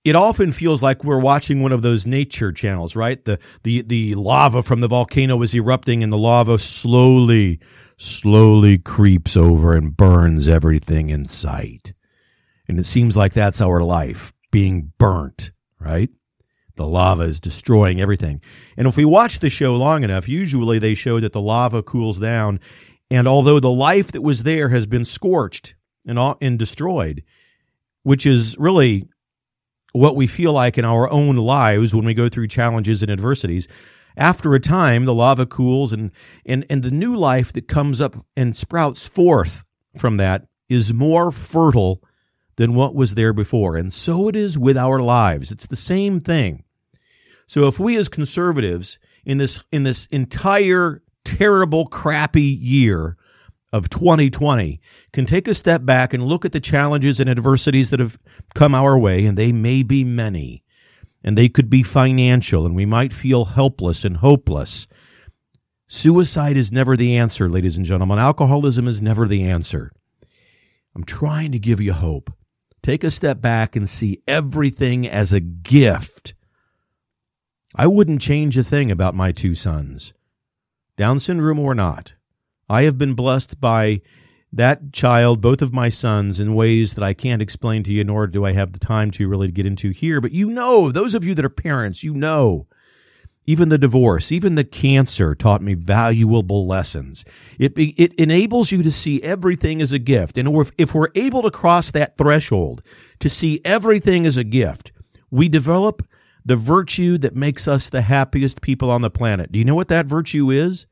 it 0.03 0.15
often 0.15 0.51
feels 0.51 0.81
like 0.81 1.03
we're 1.03 1.19
watching 1.19 1.61
one 1.61 1.71
of 1.71 1.83
those 1.83 2.07
nature 2.07 2.51
channels, 2.51 2.95
right? 2.95 3.23
The 3.23 3.37
the 3.61 3.83
the 3.83 4.15
lava 4.15 4.63
from 4.63 4.79
the 4.79 4.87
volcano 4.87 5.39
is 5.43 5.53
erupting 5.53 6.01
and 6.01 6.11
the 6.11 6.17
lava 6.17 6.57
slowly 6.57 7.59
slowly 7.97 8.79
creeps 8.79 9.37
over 9.37 9.75
and 9.75 9.95
burns 9.95 10.47
everything 10.47 11.11
in 11.11 11.25
sight. 11.25 11.93
And 12.67 12.79
it 12.79 12.87
seems 12.87 13.15
like 13.15 13.33
that's 13.33 13.61
our 13.61 13.83
life 13.83 14.33
being 14.51 14.91
burnt, 14.97 15.51
right? 15.79 16.09
The 16.77 16.87
lava 16.87 17.23
is 17.23 17.39
destroying 17.39 17.99
everything. 17.99 18.41
And 18.77 18.87
if 18.87 18.95
we 18.97 19.05
watch 19.05 19.39
the 19.39 19.49
show 19.49 19.75
long 19.75 20.03
enough, 20.03 20.29
usually 20.29 20.79
they 20.79 20.95
show 20.95 21.19
that 21.19 21.33
the 21.33 21.41
lava 21.41 21.83
cools 21.83 22.19
down 22.19 22.59
and 23.09 23.27
although 23.27 23.59
the 23.59 23.71
life 23.71 24.11
that 24.11 24.21
was 24.21 24.43
there 24.43 24.69
has 24.69 24.85
been 24.85 25.05
scorched 25.05 25.75
and 26.05 26.19
and 26.41 26.59
destroyed, 26.59 27.23
which 28.03 28.25
is 28.25 28.57
really 28.57 29.07
what 29.93 30.15
we 30.15 30.27
feel 30.27 30.53
like 30.53 30.77
in 30.77 30.85
our 30.85 31.09
own 31.09 31.37
lives 31.37 31.95
when 31.95 32.05
we 32.05 32.13
go 32.13 32.29
through 32.29 32.47
challenges 32.47 33.01
and 33.01 33.11
adversities. 33.11 33.67
After 34.15 34.53
a 34.53 34.59
time, 34.59 35.05
the 35.05 35.13
lava 35.13 35.45
cools 35.45 35.93
and, 35.93 36.11
and, 36.45 36.65
and 36.69 36.83
the 36.83 36.91
new 36.91 37.15
life 37.15 37.53
that 37.53 37.67
comes 37.67 38.01
up 38.01 38.15
and 38.35 38.55
sprouts 38.55 39.07
forth 39.07 39.63
from 39.97 40.17
that 40.17 40.45
is 40.69 40.93
more 40.93 41.31
fertile 41.31 42.03
than 42.57 42.73
what 42.73 42.95
was 42.95 43.15
there 43.15 43.33
before. 43.33 43.75
And 43.75 43.93
so 43.93 44.27
it 44.27 44.35
is 44.35 44.57
with 44.57 44.75
our 44.75 44.99
lives. 44.99 45.51
It's 45.51 45.67
the 45.67 45.75
same 45.75 46.19
thing. 46.19 46.63
So 47.47 47.67
if 47.67 47.79
we 47.79 47.97
as 47.97 48.09
conservatives 48.09 48.99
in 49.25 49.37
this 49.37 49.63
in 49.71 49.83
this 49.83 50.05
entire 50.07 51.01
terrible 51.23 51.87
crappy 51.87 52.43
year 52.43 53.17
of 53.73 53.89
2020 53.89 54.79
can 55.11 55.25
take 55.25 55.47
a 55.47 55.53
step 55.53 55.85
back 55.85 56.13
and 56.13 56.23
look 56.23 56.45
at 56.45 56.51
the 56.51 56.59
challenges 56.59 57.19
and 57.19 57.29
adversities 57.29 57.89
that 57.89 57.99
have 57.99 58.17
come 58.55 58.73
our 58.73 58.97
way 58.97 59.25
and 59.25 59.37
they 59.37 59.51
may 59.51 59.83
be 59.83 60.03
many 60.03 60.63
and 61.23 61.37
they 61.37 61.49
could 61.49 61.69
be 61.69 61.83
financial 61.83 62.65
and 62.65 62.75
we 62.75 62.85
might 62.85 63.11
feel 63.11 63.45
helpless 63.45 64.05
and 64.05 64.17
hopeless. 64.17 64.87
Suicide 65.87 66.57
is 66.57 66.71
never 66.71 66.97
the 66.97 67.17
answer, 67.17 67.49
ladies 67.49 67.77
and 67.77 67.85
gentlemen. 67.85 68.19
Alcoholism 68.19 68.87
is 68.87 69.01
never 69.01 69.25
the 69.25 69.43
answer. 69.43 69.91
I'm 70.95 71.05
trying 71.05 71.53
to 71.53 71.59
give 71.59 71.79
you 71.79 71.93
hope. 71.93 72.29
Take 72.81 73.03
a 73.03 73.11
step 73.11 73.41
back 73.41 73.75
and 73.75 73.87
see 73.87 74.19
everything 74.27 75.07
as 75.07 75.33
a 75.33 75.39
gift. 75.39 76.33
I 77.79 77.85
wouldn't 77.85 78.21
change 78.21 78.57
a 78.57 78.63
thing 78.63 78.89
about 78.89 79.13
my 79.13 79.31
two 79.31 79.53
sons, 79.53 80.11
Down 80.97 81.19
syndrome 81.19 81.59
or 81.59 81.75
not. 81.75 82.15
I 82.67 82.81
have 82.83 82.97
been 82.97 83.13
blessed 83.13 83.61
by 83.61 84.01
that 84.51 84.91
child, 84.91 85.41
both 85.41 85.61
of 85.61 85.75
my 85.75 85.89
sons, 85.89 86.39
in 86.39 86.55
ways 86.55 86.95
that 86.95 87.03
I 87.03 87.13
can't 87.13 87.41
explain 87.41 87.83
to 87.83 87.91
you, 87.91 88.03
nor 88.03 88.25
do 88.25 88.43
I 88.45 88.53
have 88.53 88.73
the 88.73 88.79
time 88.79 89.11
to 89.11 89.27
really 89.27 89.51
get 89.51 89.67
into 89.67 89.91
here. 89.91 90.19
But 90.19 90.31
you 90.31 90.49
know, 90.49 90.91
those 90.91 91.13
of 91.13 91.23
you 91.23 91.35
that 91.35 91.45
are 91.45 91.49
parents, 91.49 92.03
you 92.03 92.15
know, 92.15 92.65
even 93.45 93.69
the 93.69 93.77
divorce, 93.77 94.31
even 94.31 94.55
the 94.55 94.63
cancer 94.63 95.35
taught 95.35 95.61
me 95.61 95.75
valuable 95.75 96.65
lessons. 96.65 97.25
It, 97.59 97.73
it 97.77 98.13
enables 98.15 98.71
you 98.71 98.81
to 98.81 98.91
see 98.91 99.21
everything 99.21 99.83
as 99.83 99.93
a 99.93 99.99
gift. 99.99 100.39
And 100.39 100.47
if, 100.47 100.71
if 100.79 100.95
we're 100.95 101.11
able 101.13 101.43
to 101.43 101.51
cross 101.51 101.91
that 101.91 102.17
threshold 102.17 102.81
to 103.19 103.29
see 103.29 103.61
everything 103.63 104.25
as 104.25 104.35
a 104.35 104.43
gift, 104.43 104.91
we 105.29 105.47
develop 105.47 106.01
the 106.47 106.55
virtue 106.55 107.17
that 107.17 107.35
makes 107.35 107.67
us 107.67 107.89
the 107.89 108.01
happiest 108.01 108.61
people 108.61 108.89
on 108.89 109.01
the 109.01 109.09
planet. 109.09 109.51
Do 109.51 109.59
you 109.59 109.65
know 109.65 109.75
what 109.75 109.89
that 109.89 110.05
virtue 110.05 110.49
is? 110.49 110.87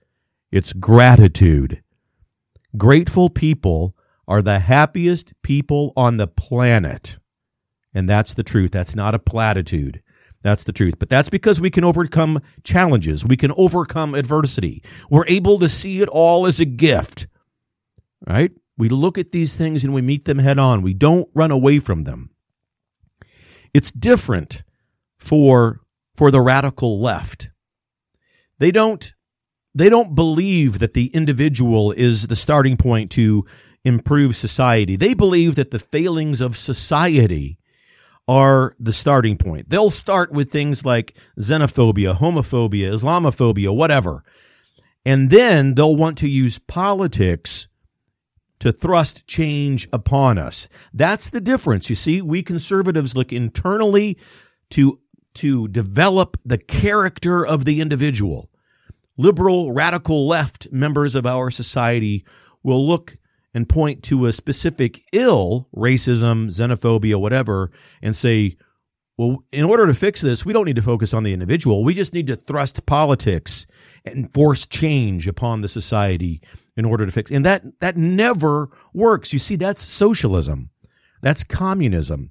It's 0.51 0.73
gratitude. 0.73 1.81
Grateful 2.75 3.29
people 3.29 3.95
are 4.27 4.41
the 4.41 4.59
happiest 4.59 5.33
people 5.43 5.93
on 5.95 6.17
the 6.17 6.27
planet. 6.27 7.19
And 7.93 8.09
that's 8.09 8.33
the 8.33 8.43
truth. 8.43 8.71
That's 8.71 8.97
not 8.97 9.15
a 9.15 9.19
platitude. 9.19 10.01
That's 10.43 10.65
the 10.65 10.73
truth. 10.73 10.99
But 10.99 11.07
that's 11.07 11.29
because 11.29 11.61
we 11.61 11.69
can 11.69 11.85
overcome 11.85 12.41
challenges. 12.65 13.25
We 13.25 13.37
can 13.37 13.53
overcome 13.55 14.13
adversity. 14.13 14.83
We're 15.09 15.27
able 15.27 15.57
to 15.59 15.69
see 15.69 16.01
it 16.01 16.09
all 16.09 16.47
as 16.47 16.59
a 16.59 16.65
gift, 16.65 17.27
right? 18.27 18.51
We 18.77 18.89
look 18.89 19.17
at 19.17 19.31
these 19.31 19.55
things 19.55 19.85
and 19.85 19.93
we 19.93 20.01
meet 20.01 20.25
them 20.25 20.39
head 20.39 20.59
on. 20.59 20.81
We 20.81 20.93
don't 20.93 21.29
run 21.33 21.51
away 21.51 21.79
from 21.79 22.01
them. 22.01 22.29
It's 23.73 23.93
different 23.93 24.63
for, 25.17 25.81
for 26.15 26.31
the 26.31 26.41
radical 26.41 26.99
left. 26.99 27.51
They 28.59 28.71
don't 28.71 29.13
they 29.77 29.89
don't 29.89 30.15
believe 30.15 30.79
that 30.79 30.93
the 30.93 31.07
individual 31.07 31.91
is 31.91 32.27
the 32.27 32.35
starting 32.35 32.77
point 32.77 33.11
to 33.11 33.45
improve 33.83 34.33
society. 34.35 34.95
They 34.95 35.13
believe 35.13 35.55
that 35.55 35.71
the 35.71 35.79
failings 35.79 36.39
of 36.39 36.55
society 36.55 37.59
are 38.27 38.75
the 38.79 38.93
starting 38.93 39.37
point. 39.37 39.69
They'll 39.69 39.91
start 39.91 40.31
with 40.31 40.49
things 40.49 40.85
like 40.85 41.17
xenophobia, 41.39 42.15
homophobia, 42.15 42.93
Islamophobia, 42.93 43.75
whatever. 43.75 44.23
And 45.05 45.29
then 45.29 45.75
they'll 45.75 45.95
want 45.95 46.17
to 46.19 46.29
use 46.29 46.57
politics 46.57 47.67
to 48.59 48.71
thrust 48.71 49.27
change 49.27 49.87
upon 49.93 50.37
us. 50.37 50.67
That's 50.93 51.29
the 51.29 51.41
difference. 51.41 51.89
You 51.89 51.95
see, 51.95 52.21
we 52.21 52.41
conservatives 52.41 53.15
look 53.15 53.31
internally 53.31 54.17
to, 54.71 54.99
to 55.35 55.67
develop 55.67 56.37
the 56.45 56.57
character 56.57 57.45
of 57.45 57.65
the 57.65 57.81
individual 57.81 58.49
liberal, 59.17 59.71
radical 59.71 60.27
left 60.27 60.67
members 60.71 61.15
of 61.15 61.25
our 61.25 61.49
society 61.49 62.25
will 62.63 62.85
look 62.87 63.17
and 63.53 63.69
point 63.69 64.03
to 64.03 64.25
a 64.25 64.33
specific 64.33 64.99
ill, 65.13 65.69
racism, 65.75 66.47
xenophobia, 66.47 67.19
whatever, 67.19 67.71
and 68.01 68.15
say, 68.15 68.57
well, 69.17 69.45
in 69.53 69.63
order 69.63 69.87
to 69.87 69.93
fix 69.93 70.19
this, 70.19 70.45
we 70.45 70.51
don't 70.51 70.65
need 70.65 70.75
to 70.75 70.81
focus 70.81 71.13
on 71.13 71.23
the 71.23 71.31
individual. 71.31 71.85
We 71.85 71.93
just 71.93 72.13
need 72.13 72.27
to 72.27 72.35
thrust 72.35 72.85
politics 72.85 73.65
and 74.03 74.31
force 74.33 74.65
change 74.65 75.25
upon 75.25 75.61
the 75.61 75.69
society 75.69 76.41
in 76.75 76.83
order 76.83 77.05
to 77.05 77.11
fix. 77.13 77.31
And 77.31 77.45
that, 77.45 77.63
that 77.79 77.95
never 77.95 78.69
works. 78.93 79.31
You 79.31 79.39
see, 79.39 79.55
that's 79.55 79.81
socialism. 79.81 80.69
That's 81.25 81.43
communism. 81.43 82.29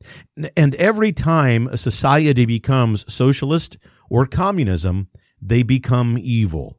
And 0.56 0.76
every 0.76 1.12
time 1.12 1.66
a 1.66 1.76
society 1.76 2.46
becomes 2.46 3.12
socialist 3.12 3.76
or 4.08 4.24
communism, 4.24 5.08
they 5.42 5.64
become 5.64 6.16
evil. 6.16 6.78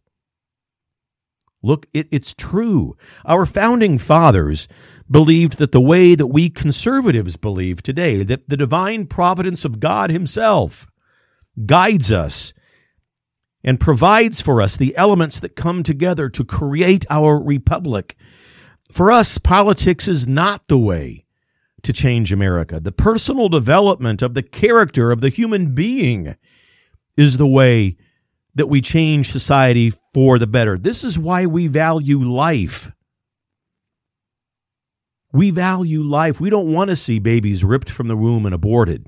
Look, 1.61 1.87
it, 1.93 2.07
it's 2.13 2.33
true. 2.33 2.93
Our 3.25 3.45
founding 3.45 3.97
fathers 3.97 4.69
believed 5.11 5.57
that 5.57 5.73
the 5.73 5.81
way 5.81 6.15
that 6.15 6.27
we 6.27 6.49
conservatives 6.49 7.35
believe 7.35 7.83
today, 7.83 8.23
that 8.23 8.47
the 8.47 8.55
divine 8.55 9.07
providence 9.07 9.65
of 9.65 9.81
God 9.81 10.09
Himself 10.09 10.87
guides 11.65 12.13
us 12.13 12.53
and 13.61 13.77
provides 13.77 14.39
for 14.39 14.61
us 14.61 14.77
the 14.77 14.95
elements 14.95 15.41
that 15.41 15.57
come 15.57 15.83
together 15.83 16.29
to 16.29 16.45
create 16.45 17.05
our 17.09 17.37
republic. 17.37 18.15
For 18.89 19.11
us, 19.11 19.37
politics 19.37 20.07
is 20.07 20.25
not 20.25 20.69
the 20.69 20.79
way 20.79 21.24
to 21.85 21.93
change 21.93 22.31
America. 22.31 22.79
The 22.79 22.91
personal 22.91 23.49
development 23.49 24.21
of 24.21 24.33
the 24.33 24.43
character 24.43 25.11
of 25.11 25.21
the 25.21 25.29
human 25.29 25.73
being 25.73 26.35
is 27.17 27.37
the 27.37 27.47
way 27.47 27.97
that 28.55 28.67
we 28.67 28.81
change 28.81 29.27
society 29.27 29.91
for 30.13 30.39
the 30.39 30.47
better. 30.47 30.77
This 30.77 31.03
is 31.03 31.19
why 31.19 31.45
we 31.45 31.67
value 31.67 32.19
life. 32.19 32.91
We 35.31 35.51
value 35.51 36.01
life. 36.01 36.39
We 36.39 36.49
don't 36.49 36.71
want 36.71 36.89
to 36.89 36.95
see 36.95 37.19
babies 37.19 37.63
ripped 37.63 37.89
from 37.89 38.07
the 38.07 38.15
womb 38.15 38.45
and 38.45 38.55
aborted. 38.55 39.07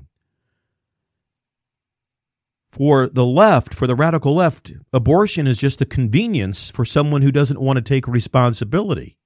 For 2.70 3.08
the 3.08 3.24
left, 3.24 3.74
for 3.74 3.86
the 3.86 3.96
radical 3.96 4.34
left, 4.34 4.72
abortion 4.92 5.46
is 5.46 5.58
just 5.58 5.80
a 5.80 5.86
convenience 5.86 6.70
for 6.70 6.84
someone 6.84 7.22
who 7.22 7.32
doesn't 7.32 7.60
want 7.60 7.78
to 7.78 7.82
take 7.82 8.06
responsibility. 8.06 9.18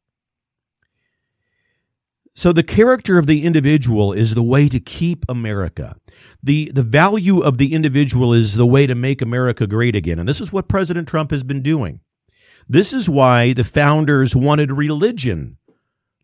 So 2.35 2.53
the 2.53 2.63
character 2.63 3.19
of 3.19 3.27
the 3.27 3.45
individual 3.45 4.13
is 4.13 4.35
the 4.35 4.43
way 4.43 4.69
to 4.69 4.81
keep 4.81 5.25
America. 5.29 5.97
The, 6.43 6.73
the 6.75 6.83
value 6.83 7.41
of 7.41 7.59
the 7.59 7.75
individual 7.75 8.33
is 8.33 8.55
the 8.55 8.67
way 8.67 8.87
to 8.87 8.95
make 8.95 9.21
America 9.21 9.67
great 9.67 9.95
again. 9.95 10.19
And 10.19 10.29
this 10.29 10.41
is 10.41 10.53
what 10.53 10.69
President 10.69 11.07
Trump 11.07 11.31
has 11.31 11.45
been 11.45 11.63
doing. 11.63 12.01
This 12.69 12.95
is 12.95 13.11
why 13.11 13.53
the 13.53 13.65
founders 13.65 14.35
wanted 14.35 14.73
religion 14.73 15.59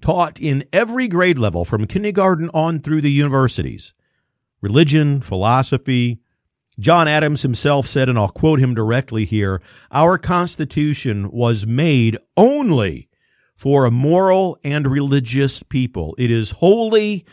taught 0.01 0.41
in 0.41 0.65
every 0.73 1.09
grade 1.09 1.39
level 1.39 1.65
from 1.65 1.87
kindergarten 1.87 2.49
on 2.55 2.79
through 2.79 3.03
the 3.03 3.11
universities. 3.11 3.93
Religion, 4.63 5.21
philosophy. 5.21 6.21
John 6.81 7.09
Adams 7.09 7.43
himself 7.43 7.87
said, 7.87 8.09
and 8.09 8.17
I'll 8.17 8.29
quote 8.29 8.61
him 8.61 8.75
directly 8.75 9.25
here, 9.25 9.61
our 9.91 10.17
Constitution 10.17 11.31
was 11.33 11.67
made 11.67 12.17
only 12.37 13.08
for 13.59 13.85
a 13.85 13.91
moral 13.91 14.57
and 14.63 14.87
religious 14.87 15.65
people. 15.65 16.15
It 16.17 16.31
is 16.31 16.53
wholly 16.53 17.27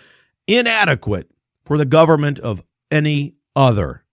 inadequate 0.47 1.29
for 1.65 1.77
the 1.77 1.85
government 1.85 2.39
of 2.39 2.63
any 2.89 3.35
other. 3.55 4.03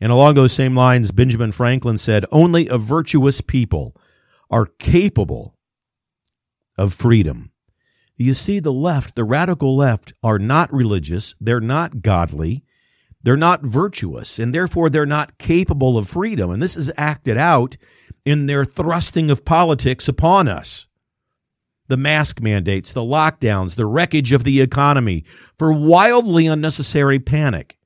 And 0.00 0.10
along 0.10 0.34
those 0.34 0.52
same 0.52 0.74
lines, 0.74 1.12
Benjamin 1.12 1.52
Franklin 1.52 1.98
said, 1.98 2.24
only 2.32 2.66
a 2.66 2.78
virtuous 2.78 3.40
people 3.40 3.96
are 4.50 4.66
capable 4.66 5.56
of 6.76 6.92
freedom. 6.92 7.52
You 8.16 8.34
see, 8.34 8.58
the 8.58 8.72
left, 8.72 9.14
the 9.14 9.24
radical 9.24 9.76
left, 9.76 10.12
are 10.22 10.40
not 10.40 10.72
religious. 10.72 11.36
They're 11.40 11.60
not 11.60 12.02
godly. 12.02 12.64
They're 13.22 13.36
not 13.36 13.64
virtuous, 13.64 14.40
and 14.40 14.52
therefore 14.52 14.90
they're 14.90 15.06
not 15.06 15.38
capable 15.38 15.96
of 15.96 16.08
freedom. 16.08 16.50
And 16.50 16.60
this 16.60 16.76
is 16.76 16.92
acted 16.96 17.36
out 17.36 17.76
in 18.24 18.46
their 18.46 18.64
thrusting 18.64 19.30
of 19.30 19.44
politics 19.44 20.08
upon 20.08 20.48
us. 20.48 20.86
The 21.88 21.96
mask 21.96 22.40
mandates, 22.40 22.92
the 22.92 23.00
lockdowns, 23.00 23.76
the 23.76 23.86
wreckage 23.86 24.32
of 24.32 24.44
the 24.44 24.60
economy 24.60 25.24
for 25.58 25.72
wildly 25.72 26.46
unnecessary 26.46 27.18
panic. 27.18 27.76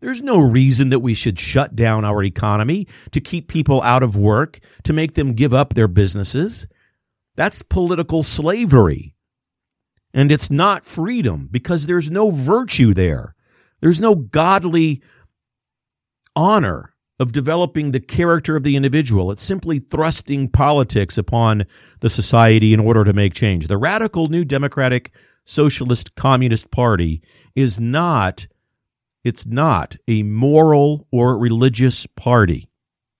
There's 0.00 0.22
no 0.22 0.40
reason 0.40 0.90
that 0.90 1.00
we 1.00 1.14
should 1.14 1.38
shut 1.38 1.76
down 1.76 2.04
our 2.04 2.22
economy 2.22 2.86
to 3.12 3.20
keep 3.20 3.48
people 3.48 3.82
out 3.82 4.02
of 4.02 4.16
work, 4.16 4.58
to 4.84 4.92
make 4.92 5.14
them 5.14 5.32
give 5.32 5.54
up 5.54 5.74
their 5.74 5.88
businesses. 5.88 6.66
That's 7.36 7.62
political 7.62 8.22
slavery. 8.22 9.14
And 10.14 10.30
it's 10.30 10.50
not 10.50 10.84
freedom 10.84 11.48
because 11.50 11.86
there's 11.86 12.10
no 12.10 12.30
virtue 12.30 12.92
there. 12.94 13.34
There's 13.80 14.00
no 14.00 14.14
godly 14.14 15.02
honor 16.36 16.91
of 17.22 17.32
developing 17.32 17.92
the 17.92 18.00
character 18.00 18.56
of 18.56 18.64
the 18.64 18.74
individual. 18.76 19.30
It's 19.30 19.44
simply 19.44 19.78
thrusting 19.78 20.48
politics 20.48 21.16
upon 21.16 21.64
the 22.00 22.10
society 22.10 22.74
in 22.74 22.80
order 22.80 23.04
to 23.04 23.12
make 23.12 23.32
change. 23.32 23.68
The 23.68 23.78
radical 23.78 24.26
new 24.26 24.44
democratic 24.44 25.12
Socialist 25.44 26.16
Communist 26.16 26.70
Party 26.70 27.22
is 27.54 27.80
not 27.80 28.46
it's 29.24 29.46
not 29.46 29.96
a 30.08 30.24
moral 30.24 31.06
or 31.12 31.38
religious 31.38 32.06
party 32.06 32.68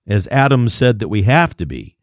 as 0.05 0.27
Adam 0.27 0.67
said 0.67 0.99
that 0.99 1.07
we 1.07 1.23
have 1.23 1.55
to 1.55 1.65
be. 1.65 1.95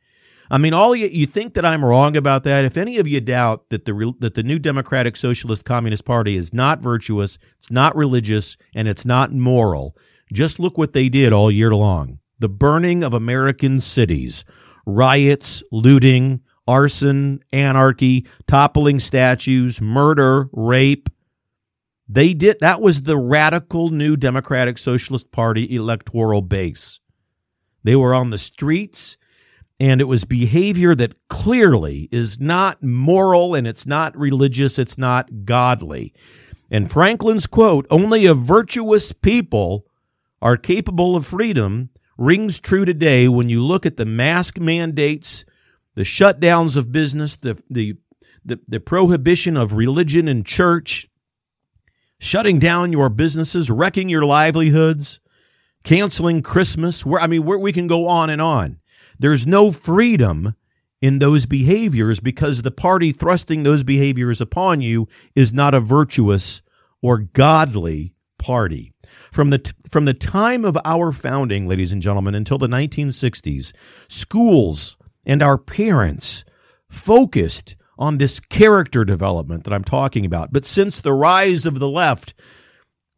I 0.50 0.58
mean, 0.58 0.72
all 0.72 0.96
you, 0.96 1.06
you 1.06 1.26
think 1.26 1.54
that 1.54 1.66
I'm 1.66 1.84
wrong 1.84 2.16
about 2.16 2.44
that. 2.44 2.64
If 2.64 2.76
any 2.76 2.96
of 2.96 3.06
you 3.06 3.20
doubt 3.20 3.68
that 3.68 3.84
the 3.84 4.14
that 4.18 4.34
the 4.34 4.42
new 4.42 4.58
Democratic 4.58 5.16
Socialist 5.16 5.64
Communist 5.64 6.04
Party 6.04 6.34
is 6.34 6.52
not 6.52 6.80
virtuous, 6.80 7.38
it's 7.58 7.70
not 7.70 7.94
religious, 7.94 8.56
and 8.74 8.88
it's 8.88 9.06
not 9.06 9.32
moral, 9.32 9.96
just 10.32 10.58
look 10.58 10.78
what 10.78 10.92
they 10.92 11.08
did 11.08 11.32
all 11.32 11.50
year 11.50 11.74
long: 11.74 12.18
the 12.38 12.48
burning 12.48 13.02
of 13.02 13.14
American 13.14 13.80
cities, 13.80 14.44
riots, 14.86 15.62
looting, 15.72 16.40
arson, 16.66 17.40
anarchy, 17.52 18.26
toppling 18.46 19.00
statues, 19.00 19.80
murder, 19.80 20.48
rape. 20.52 21.08
They 22.08 22.34
did 22.34 22.58
that 22.60 22.80
was 22.80 23.02
the 23.02 23.18
radical 23.18 23.90
new 23.90 24.16
Democratic 24.16 24.78
Socialist 24.78 25.30
Party 25.32 25.74
electoral 25.74 26.42
base. 26.42 27.00
They 27.82 27.96
were 27.96 28.14
on 28.14 28.30
the 28.30 28.38
streets 28.38 29.16
and 29.80 30.00
it 30.00 30.04
was 30.04 30.24
behavior 30.24 30.94
that 30.94 31.16
clearly 31.28 32.08
is 32.12 32.38
not 32.38 32.82
moral 32.82 33.54
and 33.54 33.66
it's 33.66 33.86
not 33.86 34.16
religious, 34.16 34.78
it's 34.78 34.98
not 34.98 35.44
godly. 35.44 36.12
And 36.70 36.90
Franklin's 36.90 37.46
quote, 37.46 37.86
only 37.90 38.26
a 38.26 38.34
virtuous 38.34 39.12
people 39.12 39.86
are 40.42 40.56
capable 40.56 41.16
of 41.16 41.26
freedom, 41.26 41.90
rings 42.16 42.60
true 42.60 42.84
today 42.84 43.28
when 43.28 43.48
you 43.48 43.62
look 43.62 43.86
at 43.86 43.96
the 43.96 44.04
mask 44.04 44.58
mandates, 44.58 45.44
the 45.94 46.02
shutdowns 46.02 46.76
of 46.76 46.92
business, 46.92 47.36
the, 47.36 47.62
the, 47.68 47.94
the, 48.44 48.58
the 48.68 48.80
prohibition 48.80 49.56
of 49.56 49.74
religion 49.74 50.28
and 50.28 50.46
church, 50.46 51.08
shutting 52.18 52.58
down 52.58 52.92
your 52.92 53.08
businesses, 53.08 53.70
wrecking 53.70 54.08
your 54.08 54.24
livelihoods, 54.24 55.20
canceling 55.84 56.42
Christmas. 56.42 57.04
Where 57.04 57.20
I 57.20 57.26
mean, 57.26 57.44
where 57.44 57.58
we 57.58 57.72
can 57.72 57.86
go 57.86 58.06
on 58.06 58.30
and 58.30 58.40
on. 58.40 58.80
There's 59.18 59.46
no 59.46 59.70
freedom 59.70 60.54
in 61.02 61.18
those 61.18 61.46
behaviors 61.46 62.20
because 62.20 62.62
the 62.62 62.70
party 62.70 63.12
thrusting 63.12 63.62
those 63.62 63.82
behaviors 63.82 64.40
upon 64.40 64.80
you 64.80 65.08
is 65.34 65.52
not 65.52 65.74
a 65.74 65.80
virtuous 65.80 66.62
or 67.02 67.18
godly 67.18 68.14
party. 68.40 68.92
From 69.30 69.50
the, 69.50 69.58
t- 69.58 69.72
from 69.88 70.06
the 70.06 70.14
time 70.14 70.64
of 70.64 70.76
our 70.84 71.12
founding, 71.12 71.68
ladies 71.68 71.92
and 71.92 72.02
gentlemen, 72.02 72.34
until 72.34 72.58
the 72.58 72.66
1960s, 72.66 73.72
schools 74.10 74.96
and 75.24 75.42
our 75.42 75.58
parents 75.58 76.44
focused 76.88 77.76
on 77.98 78.18
this 78.18 78.40
character 78.40 79.04
development 79.04 79.64
that 79.64 79.72
I'm 79.72 79.84
talking 79.84 80.24
about. 80.24 80.52
But 80.52 80.64
since 80.64 81.00
the 81.00 81.12
rise 81.12 81.66
of 81.66 81.78
the 81.78 81.88
left, 81.88 82.34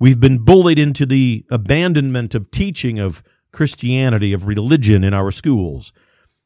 we've 0.00 0.20
been 0.20 0.44
bullied 0.44 0.78
into 0.78 1.06
the 1.06 1.46
abandonment 1.50 2.34
of 2.34 2.50
teaching 2.50 2.98
of 2.98 3.22
Christianity, 3.52 4.32
of 4.32 4.46
religion 4.46 5.04
in 5.04 5.14
our 5.14 5.30
schools. 5.30 5.92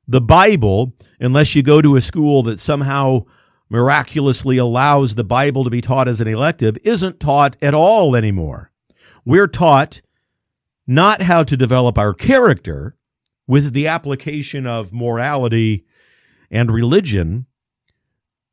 The 0.06 0.20
Bible, 0.20 0.94
unless 1.18 1.56
you 1.56 1.62
go 1.62 1.80
to 1.80 1.96
a 1.96 2.00
school 2.00 2.42
that 2.44 2.60
somehow 2.60 3.24
miraculously 3.68 4.58
allows 4.58 5.14
the 5.14 5.24
Bible 5.24 5.64
to 5.64 5.70
be 5.70 5.80
taught 5.80 6.08
as 6.08 6.20
an 6.20 6.28
elective, 6.28 6.76
isn't 6.84 7.20
taught 7.20 7.56
at 7.62 7.74
all 7.74 8.14
anymore. 8.14 8.70
We're 9.24 9.48
taught 9.48 10.02
not 10.86 11.22
how 11.22 11.42
to 11.42 11.56
develop 11.56 11.98
our 11.98 12.14
character 12.14 12.96
with 13.46 13.72
the 13.72 13.88
application 13.88 14.66
of 14.66 14.92
morality 14.92 15.84
and 16.50 16.70
religion, 16.70 17.46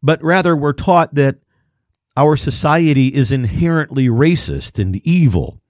but 0.02 0.22
rather 0.24 0.56
we're 0.56 0.74
taught 0.74 1.14
that 1.16 1.38
our 2.18 2.36
society 2.36 3.08
is 3.08 3.32
inherently 3.32 4.08
racist 4.08 4.80
and 4.80 4.96
evil. 5.06 5.62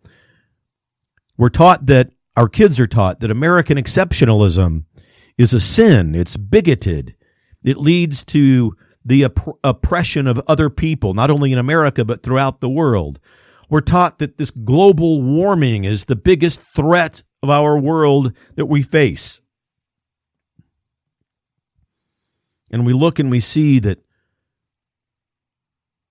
We're 1.37 1.49
taught 1.49 1.85
that 1.87 2.11
our 2.35 2.49
kids 2.49 2.79
are 2.79 2.87
taught 2.87 3.19
that 3.19 3.31
American 3.31 3.77
exceptionalism 3.77 4.85
is 5.37 5.53
a 5.53 5.59
sin. 5.59 6.15
It's 6.15 6.37
bigoted. 6.37 7.15
It 7.63 7.77
leads 7.77 8.23
to 8.25 8.75
the 9.05 9.25
opp- 9.25 9.59
oppression 9.63 10.27
of 10.27 10.41
other 10.47 10.69
people, 10.69 11.13
not 11.13 11.29
only 11.29 11.51
in 11.51 11.57
America, 11.57 12.05
but 12.05 12.23
throughout 12.23 12.61
the 12.61 12.69
world. 12.69 13.19
We're 13.69 13.81
taught 13.81 14.19
that 14.19 14.37
this 14.37 14.51
global 14.51 15.21
warming 15.21 15.83
is 15.83 16.05
the 16.05 16.15
biggest 16.15 16.61
threat 16.75 17.23
of 17.41 17.49
our 17.49 17.77
world 17.77 18.33
that 18.55 18.67
we 18.67 18.81
face. 18.81 19.41
And 22.71 22.85
we 22.85 22.93
look 22.93 23.19
and 23.19 23.29
we 23.29 23.39
see 23.39 23.79
that 23.79 24.03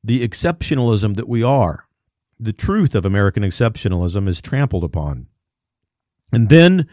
the 0.04 0.26
exceptionalism 0.26 1.16
that 1.16 1.28
we 1.28 1.42
are, 1.42 1.84
the 2.38 2.52
truth 2.52 2.94
of 2.94 3.04
American 3.04 3.42
exceptionalism 3.42 4.28
is 4.28 4.40
trampled 4.40 4.84
upon. 4.84 5.28
And 6.32 6.48
then 6.48 6.88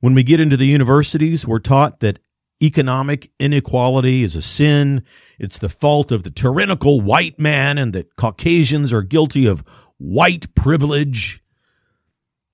when 0.00 0.14
we 0.14 0.22
get 0.22 0.40
into 0.40 0.56
the 0.56 0.66
universities, 0.66 1.46
we're 1.46 1.58
taught 1.58 2.00
that 2.00 2.18
economic 2.62 3.30
inequality 3.38 4.22
is 4.22 4.36
a 4.36 4.42
sin. 4.42 5.04
It's 5.38 5.58
the 5.58 5.68
fault 5.68 6.12
of 6.12 6.22
the 6.22 6.30
tyrannical 6.30 7.00
white 7.00 7.38
man 7.38 7.78
and 7.78 7.92
that 7.92 8.16
Caucasians 8.16 8.92
are 8.92 9.02
guilty 9.02 9.46
of 9.46 9.60
white 9.98 10.54
privilege 10.54 11.42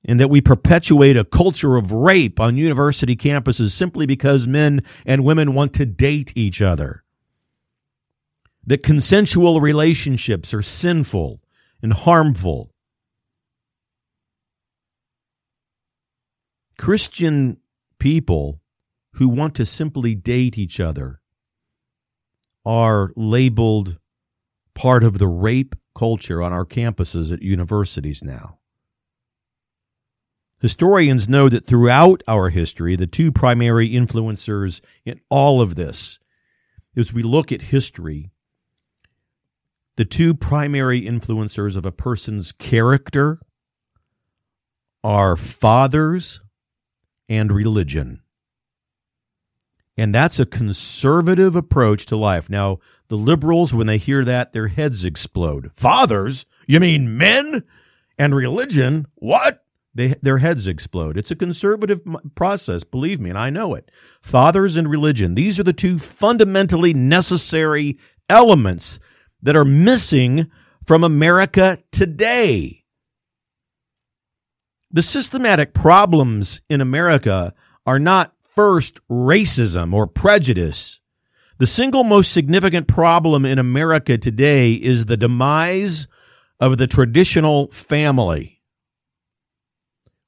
and 0.05 0.21
that 0.21 0.29
we 0.29 0.41
perpetuate 0.41 1.17
a 1.17 1.25
culture 1.25 1.77
of 1.77 1.91
rape 1.91 2.39
on 2.39 2.57
university 2.57 3.17
campuses 3.17 3.71
simply 3.71 4.07
because 4.07 4.47
men 4.47 4.81
and 5.05 5.25
women 5.25 5.55
want 5.55 5.75
to 5.75 5.87
date 5.87 6.33
each 6.37 6.63
other. 6.63 7.03
That 8.65 8.83
consensual 8.83 9.61
relationships 9.61 10.55
are 10.55 10.63
sinful 10.63 11.41
and 11.83 11.93
harmful. 11.93 12.73
Christian 16.79 17.59
people 17.99 18.61
who 19.17 19.29
want 19.29 19.55
to 19.55 19.65
simply 19.65 20.15
date 20.15 20.59
each 20.59 20.79
other 20.81 21.21
are 22.65 23.13
labeled 23.17 23.99
part 24.75 25.03
of 25.03 25.19
the 25.19 25.29
rape 25.29 25.75
culture 25.97 26.43
on 26.43 26.53
our 26.53 26.67
campuses 26.67 27.33
at 27.33 27.43
universities 27.43 28.23
now. 28.23 28.59
Historians 30.61 31.29
know 31.29 31.49
that 31.49 31.67
throughout 31.67 32.23
our 32.27 32.51
history, 32.51 32.97
the 32.97 33.07
two 33.07 33.31
primary 33.31 33.89
influencers 33.89 34.83
in 35.05 35.21
all 35.31 35.61
of 35.61 35.75
this, 35.75 36.19
as 36.97 37.13
we 37.13 37.23
look 37.23 37.53
at 37.53 37.63
history, 37.63 38.31
the 39.97 40.05
two 40.05 40.35
primary 40.35 41.03
influencers 41.03 41.77
of 41.77 41.87
a 41.87 41.93
person's 41.93 42.53
character 42.53 43.41
are 45.05 45.37
fathers 45.37 46.43
and 47.29 47.53
religion. 47.53 48.23
And 49.97 50.15
that's 50.15 50.39
a 50.39 50.47
conservative 50.47 51.57
approach 51.57 52.07
to 52.07 52.17
life. 52.17 52.51
Now, 52.51 52.79
the 53.09 53.17
liberals, 53.17 53.75
when 53.75 53.87
they 53.87 53.99
hear 53.99 54.25
that, 54.25 54.53
their 54.53 54.69
heads 54.69 55.05
explode. 55.05 55.73
Fathers? 55.73 56.45
You 56.67 56.81
mean 56.81 57.17
men? 57.17 57.63
And 58.19 58.35
religion? 58.35 59.07
What? 59.15 59.63
They, 59.95 60.09
their 60.21 60.39
heads 60.39 60.67
explode. 60.67 61.17
It's 61.17 61.31
a 61.31 61.37
conservative 61.37 62.03
process, 62.35 62.85
believe 62.85 63.19
me, 63.19 63.31
and 63.31 63.39
I 63.39 63.49
know 63.49 63.75
it. 63.75 63.91
Fathers 64.21 64.77
and 64.77 64.89
religion, 64.89 65.35
these 65.35 65.59
are 65.59 65.63
the 65.63 65.73
two 65.73 65.97
fundamentally 65.97 66.93
necessary 66.93 67.99
elements 68.29 69.01
that 69.43 69.57
are 69.57 69.65
missing 69.65 70.51
from 70.87 71.03
America 71.03 71.79
today. 71.93 72.85
The 74.91 75.03
systematic 75.03 75.73
problems 75.73 76.61
in 76.69 76.83
America 76.83 77.55
are 77.87 77.99
not 77.99 78.35
first 78.57 79.07
racism 79.09 79.93
or 79.93 80.07
prejudice. 80.07 81.01
The 81.59 81.67
single 81.67 82.05
most 82.05 82.33
significant 82.33 82.89
problem 82.89 83.45
in 83.45 83.59
America 83.59 84.19
today 84.19 84.73
is 84.73 85.05
the 85.05 85.17
demise 85.17 86.09
of 86.59 86.79
the 86.79 86.87
traditional 86.87 87.69
family. 87.69 88.63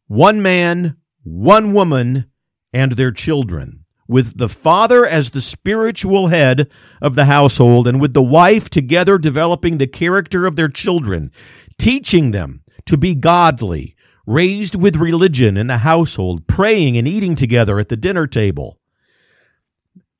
One 0.06 0.42
man, 0.42 0.98
one 1.22 1.72
woman, 1.72 2.30
and 2.72 2.92
their 2.92 3.12
children, 3.12 3.84
with 4.06 4.36
the 4.38 4.48
father 4.48 5.06
as 5.06 5.30
the 5.30 5.40
spiritual 5.40 6.28
head 6.28 6.70
of 7.00 7.14
the 7.14 7.24
household 7.24 7.86
and 7.86 8.00
with 8.00 8.14
the 8.14 8.22
wife 8.22 8.68
together 8.70 9.18
developing 9.18 9.78
the 9.78 9.86
character 9.86 10.46
of 10.46 10.56
their 10.56 10.68
children, 10.68 11.30
teaching 11.78 12.30
them 12.30 12.62
to 12.86 12.96
be 12.96 13.14
godly, 13.14 13.94
raised 14.28 14.80
with 14.80 14.96
religion 14.96 15.56
in 15.56 15.68
the 15.68 15.78
household, 15.78 16.46
praying 16.46 16.98
and 16.98 17.08
eating 17.08 17.34
together 17.34 17.78
at 17.78 17.88
the 17.88 17.96
dinner 17.96 18.26
table, 18.26 18.78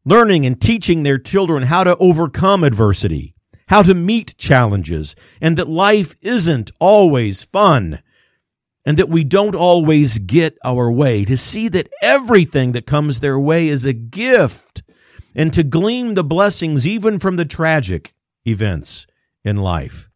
learning 0.05 0.47
and 0.47 0.61
teaching 0.61 1.03
their 1.03 1.19
children 1.19 1.63
how 1.65 1.85
to 1.85 1.95
overcome 1.99 2.65
adversity, 2.65 3.35
how 3.69 3.83
to 3.83 3.95
meet 3.95 4.35
challenges, 4.39 5.15
and 5.43 5.59
that 5.59 5.69
life 5.69 6.15
isn't 6.23 6.71
always 6.81 7.45
fun, 7.45 8.01
and 8.87 8.97
that 8.97 9.11
we 9.11 9.23
don't 9.25 9.55
always 9.55 10.19
get 10.19 10.57
our 10.65 10.91
way, 10.91 11.23
to 11.27 11.37
see 11.37 11.69
that 11.69 11.91
everything 12.01 12.73
that 12.73 12.87
comes 12.87 13.21
their 13.21 13.39
way 13.39 13.69
is 13.69 13.85
a 13.85 13.93
gift, 13.93 14.83
and 15.35 15.53
to 15.53 15.63
glean 15.63 16.15
the 16.15 16.25
blessings 16.25 16.89
even 16.89 17.19
from 17.19 17.37
the 17.37 17.45
tragic 17.45 18.15
events 18.47 19.07
in 19.45 19.59
life. 19.59 20.09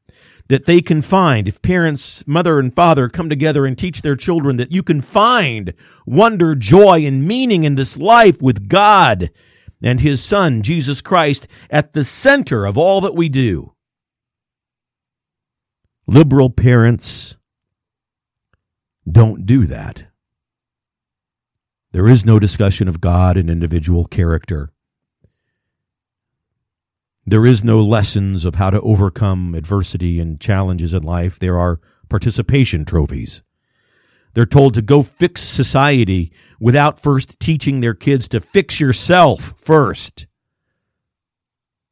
That 0.48 0.66
they 0.66 0.82
can 0.82 1.00
find, 1.02 1.48
if 1.48 1.62
parents, 1.62 2.26
mother 2.26 2.58
and 2.58 2.74
father 2.74 3.08
come 3.08 3.30
together 3.30 3.64
and 3.64 3.78
teach 3.78 4.02
their 4.02 4.16
children 4.16 4.56
that 4.56 4.72
you 4.72 4.82
can 4.82 5.00
find 5.00 5.72
wonder, 6.04 6.54
joy, 6.54 7.04
and 7.06 7.26
meaning 7.26 7.64
in 7.64 7.74
this 7.76 7.98
life 7.98 8.42
with 8.42 8.68
God 8.68 9.30
and 9.82 10.00
His 10.00 10.22
Son, 10.22 10.62
Jesus 10.62 11.00
Christ, 11.00 11.48
at 11.70 11.92
the 11.92 12.04
center 12.04 12.66
of 12.66 12.76
all 12.76 13.00
that 13.00 13.14
we 13.14 13.28
do. 13.28 13.72
Liberal 16.06 16.50
parents 16.50 17.36
don't 19.10 19.46
do 19.46 19.66
that. 19.66 20.06
There 21.92 22.08
is 22.08 22.24
no 22.24 22.38
discussion 22.38 22.88
of 22.88 23.00
God 23.00 23.36
and 23.36 23.50
individual 23.50 24.06
character. 24.06 24.70
There 27.24 27.46
is 27.46 27.62
no 27.62 27.82
lessons 27.84 28.44
of 28.44 28.56
how 28.56 28.70
to 28.70 28.80
overcome 28.80 29.54
adversity 29.54 30.18
and 30.18 30.40
challenges 30.40 30.92
in 30.92 31.02
life. 31.02 31.38
There 31.38 31.58
are 31.58 31.80
participation 32.08 32.84
trophies. 32.84 33.42
They're 34.34 34.46
told 34.46 34.74
to 34.74 34.82
go 34.82 35.02
fix 35.02 35.42
society 35.42 36.32
without 36.58 37.00
first 37.00 37.38
teaching 37.38 37.80
their 37.80 37.94
kids 37.94 38.28
to 38.28 38.40
fix 38.40 38.80
yourself 38.80 39.52
first. 39.56 40.26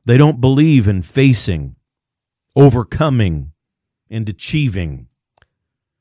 They 0.05 0.17
don't 0.17 0.41
believe 0.41 0.89
in 0.89 1.03
facing, 1.03 1.77
overcoming, 2.57 3.53
and 4.09 4.29
achieving. 4.29 5.09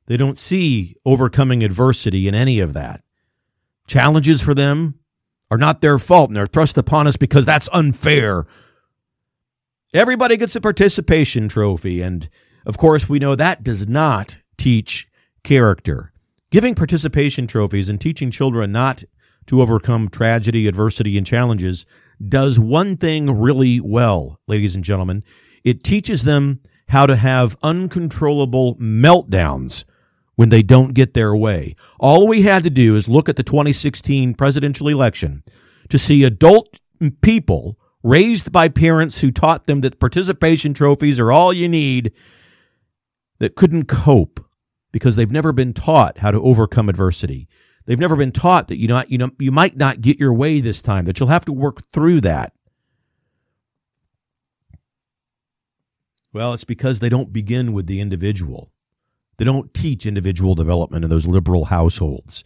They 0.07 0.17
don't 0.17 0.37
see 0.37 0.95
overcoming 1.05 1.63
adversity 1.63 2.27
in 2.27 2.33
any 2.33 2.61
of 2.61 2.73
that. 2.73 3.03
Challenges 3.85 4.41
for 4.41 4.55
them 4.55 4.95
are 5.51 5.57
not 5.57 5.81
their 5.81 5.99
fault 5.99 6.29
and 6.29 6.35
they're 6.35 6.47
thrust 6.47 6.77
upon 6.77 7.05
us 7.05 7.17
because 7.17 7.45
that's 7.45 7.69
unfair. 7.73 8.45
Everybody 9.91 10.37
gets 10.37 10.55
a 10.55 10.61
participation 10.61 11.49
trophy. 11.49 12.03
And 12.03 12.29
of 12.67 12.77
course, 12.77 13.09
we 13.09 13.17
know 13.17 13.33
that 13.33 13.63
does 13.63 13.87
not 13.87 14.39
teach 14.55 15.07
character. 15.43 16.13
Giving 16.51 16.75
participation 16.75 17.47
trophies 17.47 17.89
and 17.89 17.99
teaching 17.99 18.29
children 18.29 18.71
not 18.71 19.03
to 19.47 19.63
overcome 19.63 20.07
tragedy, 20.07 20.67
adversity, 20.67 21.17
and 21.17 21.25
challenges 21.25 21.87
does 22.27 22.59
one 22.59 22.97
thing 22.97 23.39
really 23.39 23.79
well, 23.79 24.39
ladies 24.47 24.75
and 24.75 24.83
gentlemen. 24.83 25.23
It 25.63 25.83
teaches 25.83 26.23
them 26.23 26.61
how 26.87 27.07
to 27.07 27.15
have 27.15 27.57
uncontrollable 27.63 28.75
meltdowns 28.75 29.85
when 30.35 30.49
they 30.49 30.61
don't 30.61 30.93
get 30.93 31.15
their 31.15 31.35
way. 31.35 31.75
All 31.99 32.27
we 32.27 32.43
had 32.43 32.61
to 32.61 32.69
do 32.69 32.95
is 32.95 33.09
look 33.09 33.27
at 33.27 33.37
the 33.37 33.43
2016 33.43 34.35
presidential 34.35 34.87
election 34.87 35.43
to 35.89 35.97
see 35.97 36.23
adult 36.25 36.79
people 37.21 37.79
raised 38.03 38.51
by 38.51 38.69
parents 38.69 39.21
who 39.21 39.31
taught 39.31 39.65
them 39.65 39.81
that 39.81 39.99
participation 39.99 40.73
trophies 40.73 41.19
are 41.19 41.31
all 41.31 41.51
you 41.51 41.67
need 41.67 42.13
that 43.39 43.55
couldn't 43.55 43.85
cope 43.85 44.39
because 44.91 45.15
they've 45.15 45.31
never 45.31 45.51
been 45.51 45.73
taught 45.73 46.17
how 46.17 46.31
to 46.31 46.41
overcome 46.41 46.89
adversity. 46.89 47.47
They've 47.85 47.99
never 47.99 48.15
been 48.15 48.31
taught 48.31 48.67
that 48.67 48.77
you 48.77 48.87
know 48.87 49.03
you 49.07 49.17
know 49.17 49.31
you 49.39 49.51
might 49.51 49.75
not 49.75 50.01
get 50.01 50.19
your 50.19 50.33
way 50.33 50.59
this 50.59 50.81
time, 50.81 51.05
that 51.05 51.19
you'll 51.19 51.29
have 51.29 51.45
to 51.45 51.53
work 51.53 51.81
through 51.91 52.21
that. 52.21 52.53
Well, 56.31 56.53
it's 56.53 56.63
because 56.63 56.99
they 56.99 57.09
don't 57.09 57.33
begin 57.33 57.73
with 57.73 57.87
the 57.87 57.99
individual. 57.99 58.71
They 59.37 59.45
don't 59.45 59.73
teach 59.73 60.05
individual 60.05 60.53
development 60.53 61.03
in 61.03 61.09
those 61.09 61.25
liberal 61.25 61.65
households. 61.65 62.43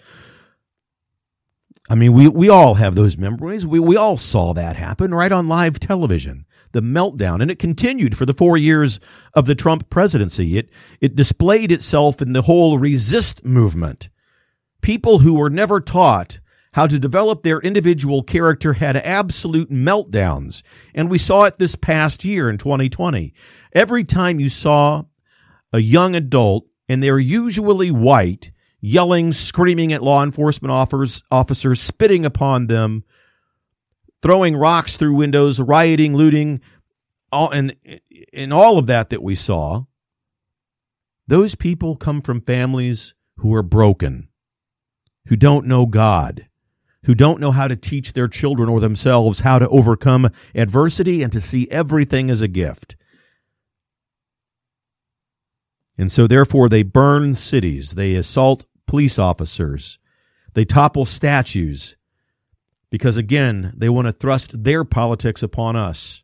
I 1.89 1.95
mean, 1.95 2.13
we, 2.13 2.27
we 2.29 2.49
all 2.49 2.75
have 2.75 2.95
those 2.95 3.17
memories. 3.17 3.67
We, 3.67 3.79
we 3.79 3.97
all 3.97 4.17
saw 4.17 4.53
that 4.53 4.77
happen 4.77 5.13
right 5.13 5.31
on 5.31 5.47
live 5.47 5.79
television 5.79 6.45
the 6.73 6.81
meltdown, 6.81 7.41
and 7.41 7.49
it 7.49 7.59
continued 7.59 8.17
for 8.17 8.25
the 8.25 8.33
four 8.33 8.57
years 8.57 8.99
of 9.35 9.45
the 9.45 9.55
Trump 9.55 9.89
presidency. 9.89 10.57
It, 10.57 10.69
it 10.99 11.15
displayed 11.15 11.71
itself 11.71 12.21
in 12.21 12.33
the 12.33 12.41
whole 12.41 12.77
resist 12.77 13.45
movement. 13.45 14.09
People 14.81 15.19
who 15.19 15.35
were 15.35 15.51
never 15.51 15.79
taught 15.79 16.39
how 16.73 16.87
to 16.87 16.99
develop 16.99 17.43
their 17.43 17.59
individual 17.59 18.23
character 18.23 18.73
had 18.73 18.97
absolute 18.97 19.69
meltdowns. 19.69 20.63
And 20.95 21.09
we 21.09 21.19
saw 21.19 21.45
it 21.45 21.59
this 21.59 21.75
past 21.75 22.25
year 22.25 22.49
in 22.49 22.57
2020. 22.57 23.33
Every 23.73 24.03
time 24.03 24.39
you 24.39 24.49
saw 24.49 25.03
a 25.71 25.79
young 25.79 26.15
adult, 26.15 26.65
and 26.89 27.01
they're 27.01 27.19
usually 27.19 27.91
white, 27.91 28.51
yelling, 28.85 29.31
screaming 29.31 29.93
at 29.93 30.03
law 30.03 30.21
enforcement 30.21 30.69
officers, 30.69 31.23
officers 31.31 31.79
spitting 31.79 32.25
upon 32.25 32.67
them, 32.67 33.01
throwing 34.21 34.57
rocks 34.57 34.97
through 34.97 35.15
windows, 35.15 35.59
rioting, 35.59 36.13
looting, 36.13 36.59
all 37.31 37.49
and 37.51 37.75
in 38.33 38.51
all 38.51 38.77
of 38.77 38.87
that 38.87 39.09
that 39.09 39.23
we 39.23 39.35
saw, 39.35 39.83
those 41.27 41.55
people 41.55 41.95
come 41.95 42.21
from 42.21 42.41
families 42.41 43.15
who 43.37 43.55
are 43.55 43.63
broken, 43.63 44.27
who 45.27 45.37
don't 45.37 45.65
know 45.65 45.85
God, 45.85 46.41
who 47.05 47.13
don't 47.13 47.39
know 47.39 47.51
how 47.51 47.69
to 47.69 47.77
teach 47.77 48.11
their 48.11 48.27
children 48.27 48.67
or 48.67 48.81
themselves 48.81 49.39
how 49.39 49.59
to 49.59 49.69
overcome 49.69 50.29
adversity 50.53 51.23
and 51.23 51.31
to 51.31 51.39
see 51.39 51.69
everything 51.71 52.29
as 52.29 52.41
a 52.41 52.49
gift. 52.49 52.97
And 55.97 56.11
so, 56.11 56.27
therefore, 56.27 56.67
they 56.67 56.83
burn 56.83 57.33
cities, 57.33 57.91
they 57.91 58.15
assault 58.15 58.65
police 58.87 59.19
officers, 59.19 59.99
they 60.53 60.65
topple 60.65 61.05
statues, 61.05 61.95
because 62.89 63.17
again, 63.17 63.73
they 63.75 63.89
want 63.89 64.07
to 64.07 64.11
thrust 64.11 64.63
their 64.63 64.83
politics 64.83 65.41
upon 65.41 65.75
us. 65.75 66.23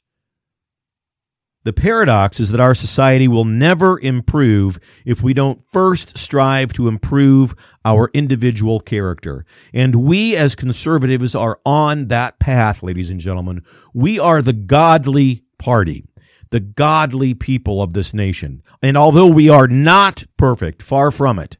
The 1.65 1.73
paradox 1.73 2.39
is 2.39 2.51
that 2.51 2.61
our 2.61 2.73
society 2.73 3.27
will 3.27 3.43
never 3.43 3.99
improve 3.99 4.79
if 5.05 5.21
we 5.21 5.33
don't 5.33 5.61
first 5.61 6.17
strive 6.17 6.71
to 6.73 6.87
improve 6.87 7.53
our 7.83 8.09
individual 8.13 8.79
character. 8.79 9.45
And 9.73 9.95
we 9.95 10.37
as 10.37 10.55
conservatives 10.55 11.35
are 11.35 11.59
on 11.65 12.07
that 12.07 12.39
path, 12.39 12.81
ladies 12.81 13.09
and 13.09 13.19
gentlemen. 13.19 13.61
We 13.93 14.19
are 14.19 14.41
the 14.41 14.53
godly 14.53 15.43
party, 15.57 16.05
the 16.49 16.61
godly 16.61 17.33
people 17.33 17.81
of 17.81 17.93
this 17.93 18.13
nation. 18.13 18.63
And 18.81 18.95
although 18.95 19.27
we 19.27 19.49
are 19.49 19.67
not 19.67 20.23
perfect, 20.37 20.81
far 20.81 21.11
from 21.11 21.39
it, 21.39 21.57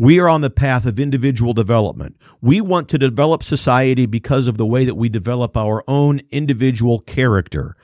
we 0.00 0.18
are 0.18 0.30
on 0.30 0.40
the 0.40 0.48
path 0.48 0.86
of 0.86 0.98
individual 0.98 1.52
development. 1.52 2.16
We 2.40 2.62
want 2.62 2.88
to 2.88 2.96
develop 2.96 3.42
society 3.42 4.06
because 4.06 4.48
of 4.48 4.56
the 4.56 4.64
way 4.64 4.86
that 4.86 4.94
we 4.94 5.10
develop 5.10 5.58
our 5.58 5.84
own 5.86 6.22
individual 6.30 7.00
character. 7.00 7.76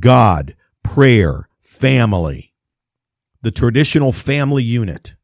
God, 0.00 0.54
prayer, 0.82 1.50
family, 1.60 2.54
the 3.42 3.50
traditional 3.50 4.12
family 4.12 4.62
unit, 4.62 5.14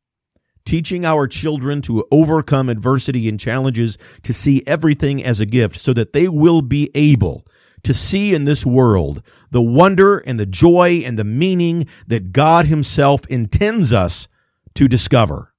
teaching 0.67 1.07
our 1.07 1.27
children 1.27 1.81
to 1.81 2.05
overcome 2.13 2.69
adversity 2.69 3.27
and 3.27 3.41
challenges, 3.41 3.97
to 4.23 4.35
see 4.35 4.63
everything 4.67 5.25
as 5.25 5.41
a 5.41 5.47
gift 5.47 5.77
so 5.77 5.95
that 5.95 6.13
they 6.13 6.29
will 6.29 6.61
be 6.61 6.91
able 6.95 7.47
to 7.85 7.95
see 7.95 8.35
in 8.35 8.45
this 8.45 8.67
world 8.67 9.23
the 9.51 9.63
wonder 9.63 10.19
and 10.19 10.39
the 10.39 10.45
joy 10.45 11.03
and 11.07 11.19
the 11.19 11.25
meaning 11.25 11.87
that 12.07 12.33
God 12.33 12.67
Himself 12.67 13.27
intends 13.29 13.95
us 13.95 14.29
to 14.75 14.89
discover. 14.89 15.55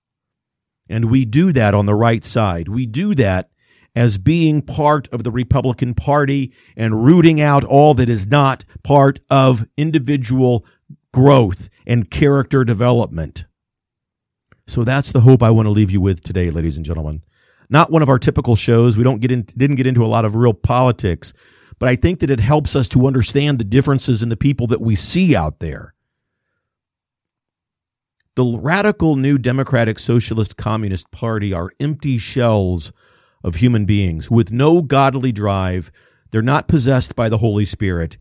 And 0.90 1.12
we 1.12 1.24
do 1.26 1.54
that 1.54 1.76
on 1.76 1.86
the 1.86 1.96
right 1.96 2.26
side. 2.26 2.68
We 2.68 2.86
do 2.86 3.14
that 3.16 3.50
as 3.96 4.18
being 4.18 4.62
part 4.62 5.08
of 5.10 5.24
the 5.24 5.32
Republican 5.32 5.94
Party 5.94 6.54
and 6.76 7.04
rooting 7.04 7.42
out 7.42 7.64
all 7.64 7.94
that 7.96 8.10
is 8.10 8.28
not 8.28 8.66
part 8.84 9.20
of 9.30 9.66
individual 9.78 10.66
growth 11.14 11.70
and 11.86 12.10
character 12.10 12.64
development. 12.64 13.46
So 14.68 14.84
that's 14.84 15.12
the 15.12 15.22
hope 15.22 15.42
I 15.42 15.50
want 15.50 15.66
to 15.66 15.72
leave 15.72 15.92
you 15.92 16.02
with 16.02 16.22
today, 16.22 16.52
ladies 16.52 16.78
and 16.78 16.86
gentlemen. 16.86 17.24
Not 17.70 17.92
one 17.92 18.02
of 18.02 18.10
our 18.10 18.20
typical 18.20 18.56
shows. 18.56 18.98
We 18.98 19.04
don't 19.04 19.22
get 19.22 19.32
in, 19.32 19.42
didn't 19.42 19.78
get 19.78 19.88
into 19.88 20.06
a 20.06 20.08
lot 20.08 20.26
of 20.26 20.36
real 20.36 20.54
politics, 20.54 21.34
but 21.80 21.90
I 21.90 21.96
think 21.96 22.20
that 22.20 22.32
it 22.32 22.40
helps 22.40 22.76
us 22.76 22.88
to 22.90 23.08
understand 23.08 23.58
the 23.60 23.64
differences 23.64 24.22
in 24.22 24.30
the 24.30 24.38
people 24.38 24.68
that 24.68 24.82
we 24.82 24.96
see 24.96 25.36
out 25.36 25.60
there 25.60 25.94
the 28.40 28.58
radical 28.58 29.18
new 29.18 29.38
Democratic 29.38 30.00
Socialist 30.00 30.56
Communist 30.56 31.12
Party 31.12 31.52
are 31.52 31.74
empty 31.78 32.18
shells 32.18 32.94
of 33.44 33.56
human 33.56 33.84
beings 33.84 34.32
with 34.32 34.50
no 34.50 34.82
godly 34.82 35.34
drive. 35.34 35.92
They're 36.32 36.42
not 36.42 36.70
possessed 36.70 37.18
by 37.18 37.28
the 37.28 37.38
Holy 37.38 37.66
Spirit, 37.66 38.18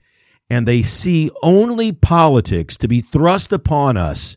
and 0.51 0.67
they 0.67 0.83
see 0.83 1.31
only 1.41 1.93
politics 1.93 2.77
to 2.79 2.89
be 2.89 3.01
thrust 3.01 3.53
upon 3.53 3.97
us 3.97 4.37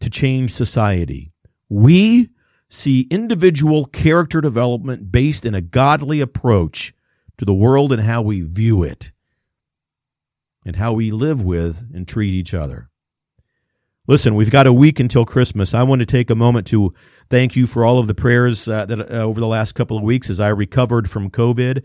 to 0.00 0.10
change 0.10 0.50
society. 0.50 1.30
We 1.68 2.30
see 2.68 3.06
individual 3.08 3.84
character 3.84 4.40
development 4.40 5.12
based 5.12 5.46
in 5.46 5.54
a 5.54 5.60
godly 5.60 6.20
approach 6.20 6.94
to 7.38 7.44
the 7.44 7.54
world 7.54 7.92
and 7.92 8.02
how 8.02 8.22
we 8.22 8.40
view 8.40 8.82
it 8.82 9.12
and 10.66 10.74
how 10.74 10.94
we 10.94 11.12
live 11.12 11.44
with 11.44 11.88
and 11.94 12.08
treat 12.08 12.34
each 12.34 12.54
other. 12.54 12.88
Listen, 14.12 14.34
we've 14.34 14.50
got 14.50 14.66
a 14.66 14.72
week 14.74 15.00
until 15.00 15.24
Christmas. 15.24 15.72
I 15.72 15.84
want 15.84 16.00
to 16.00 16.04
take 16.04 16.28
a 16.28 16.34
moment 16.34 16.66
to 16.66 16.92
thank 17.30 17.56
you 17.56 17.66
for 17.66 17.86
all 17.86 17.98
of 17.98 18.08
the 18.08 18.14
prayers 18.14 18.68
uh, 18.68 18.84
that 18.84 19.00
uh, 19.00 19.14
over 19.20 19.40
the 19.40 19.46
last 19.46 19.72
couple 19.72 19.96
of 19.96 20.02
weeks 20.02 20.28
as 20.28 20.38
I 20.38 20.50
recovered 20.50 21.08
from 21.08 21.30
COVID. 21.30 21.82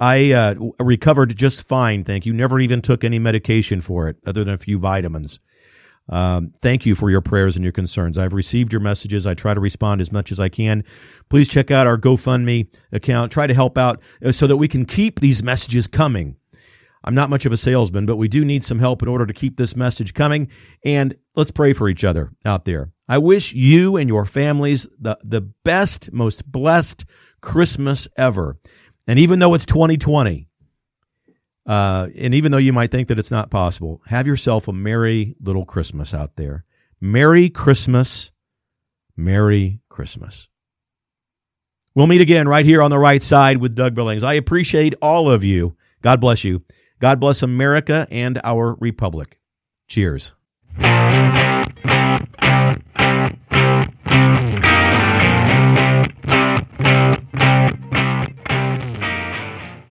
I 0.00 0.32
uh, 0.32 0.54
recovered 0.80 1.36
just 1.36 1.68
fine, 1.68 2.02
thank 2.02 2.24
you. 2.24 2.32
Never 2.32 2.60
even 2.60 2.80
took 2.80 3.04
any 3.04 3.18
medication 3.18 3.82
for 3.82 4.08
it, 4.08 4.16
other 4.26 4.42
than 4.42 4.54
a 4.54 4.56
few 4.56 4.78
vitamins. 4.78 5.38
Um, 6.08 6.50
thank 6.62 6.86
you 6.86 6.94
for 6.94 7.10
your 7.10 7.20
prayers 7.20 7.56
and 7.56 7.62
your 7.62 7.72
concerns. 7.72 8.16
I've 8.16 8.32
received 8.32 8.72
your 8.72 8.80
messages. 8.80 9.26
I 9.26 9.34
try 9.34 9.52
to 9.52 9.60
respond 9.60 10.00
as 10.00 10.10
much 10.10 10.32
as 10.32 10.40
I 10.40 10.48
can. 10.48 10.82
Please 11.28 11.46
check 11.46 11.70
out 11.70 11.86
our 11.86 11.98
GoFundMe 11.98 12.74
account. 12.90 13.32
Try 13.32 13.46
to 13.46 13.54
help 13.54 13.76
out 13.76 14.00
uh, 14.24 14.32
so 14.32 14.46
that 14.46 14.56
we 14.56 14.66
can 14.66 14.86
keep 14.86 15.20
these 15.20 15.42
messages 15.42 15.86
coming. 15.86 16.36
I'm 17.06 17.14
not 17.14 17.30
much 17.30 17.46
of 17.46 17.52
a 17.52 17.56
salesman, 17.56 18.04
but 18.04 18.16
we 18.16 18.26
do 18.26 18.44
need 18.44 18.64
some 18.64 18.80
help 18.80 19.00
in 19.00 19.08
order 19.08 19.26
to 19.26 19.32
keep 19.32 19.56
this 19.56 19.76
message 19.76 20.12
coming. 20.12 20.50
And 20.84 21.16
let's 21.36 21.52
pray 21.52 21.72
for 21.72 21.88
each 21.88 22.02
other 22.02 22.32
out 22.44 22.64
there. 22.64 22.90
I 23.08 23.18
wish 23.18 23.54
you 23.54 23.96
and 23.96 24.08
your 24.08 24.24
families 24.24 24.88
the, 24.98 25.16
the 25.22 25.40
best, 25.40 26.12
most 26.12 26.50
blessed 26.50 27.06
Christmas 27.40 28.08
ever. 28.18 28.58
And 29.06 29.20
even 29.20 29.38
though 29.38 29.54
it's 29.54 29.66
2020, 29.66 30.48
uh, 31.64 32.08
and 32.20 32.34
even 32.34 32.50
though 32.50 32.58
you 32.58 32.72
might 32.72 32.90
think 32.90 33.08
that 33.08 33.18
it's 33.20 33.30
not 33.30 33.50
possible, 33.50 34.02
have 34.06 34.26
yourself 34.26 34.66
a 34.66 34.72
merry 34.72 35.36
little 35.40 35.64
Christmas 35.64 36.12
out 36.12 36.34
there. 36.34 36.64
Merry 37.00 37.48
Christmas. 37.48 38.32
Merry 39.16 39.80
Christmas. 39.88 40.48
We'll 41.94 42.06
meet 42.08 42.20
again 42.20 42.48
right 42.48 42.64
here 42.64 42.82
on 42.82 42.90
the 42.90 42.98
right 42.98 43.22
side 43.22 43.58
with 43.58 43.74
Doug 43.74 43.94
Billings. 43.94 44.22
I 44.24 44.34
appreciate 44.34 44.94
all 45.00 45.30
of 45.30 45.44
you. 45.44 45.76
God 46.02 46.20
bless 46.20 46.44
you. 46.44 46.62
God 46.98 47.20
bless 47.20 47.42
America 47.42 48.06
and 48.10 48.40
our 48.42 48.76
republic. 48.80 49.38
Cheers. 49.88 50.34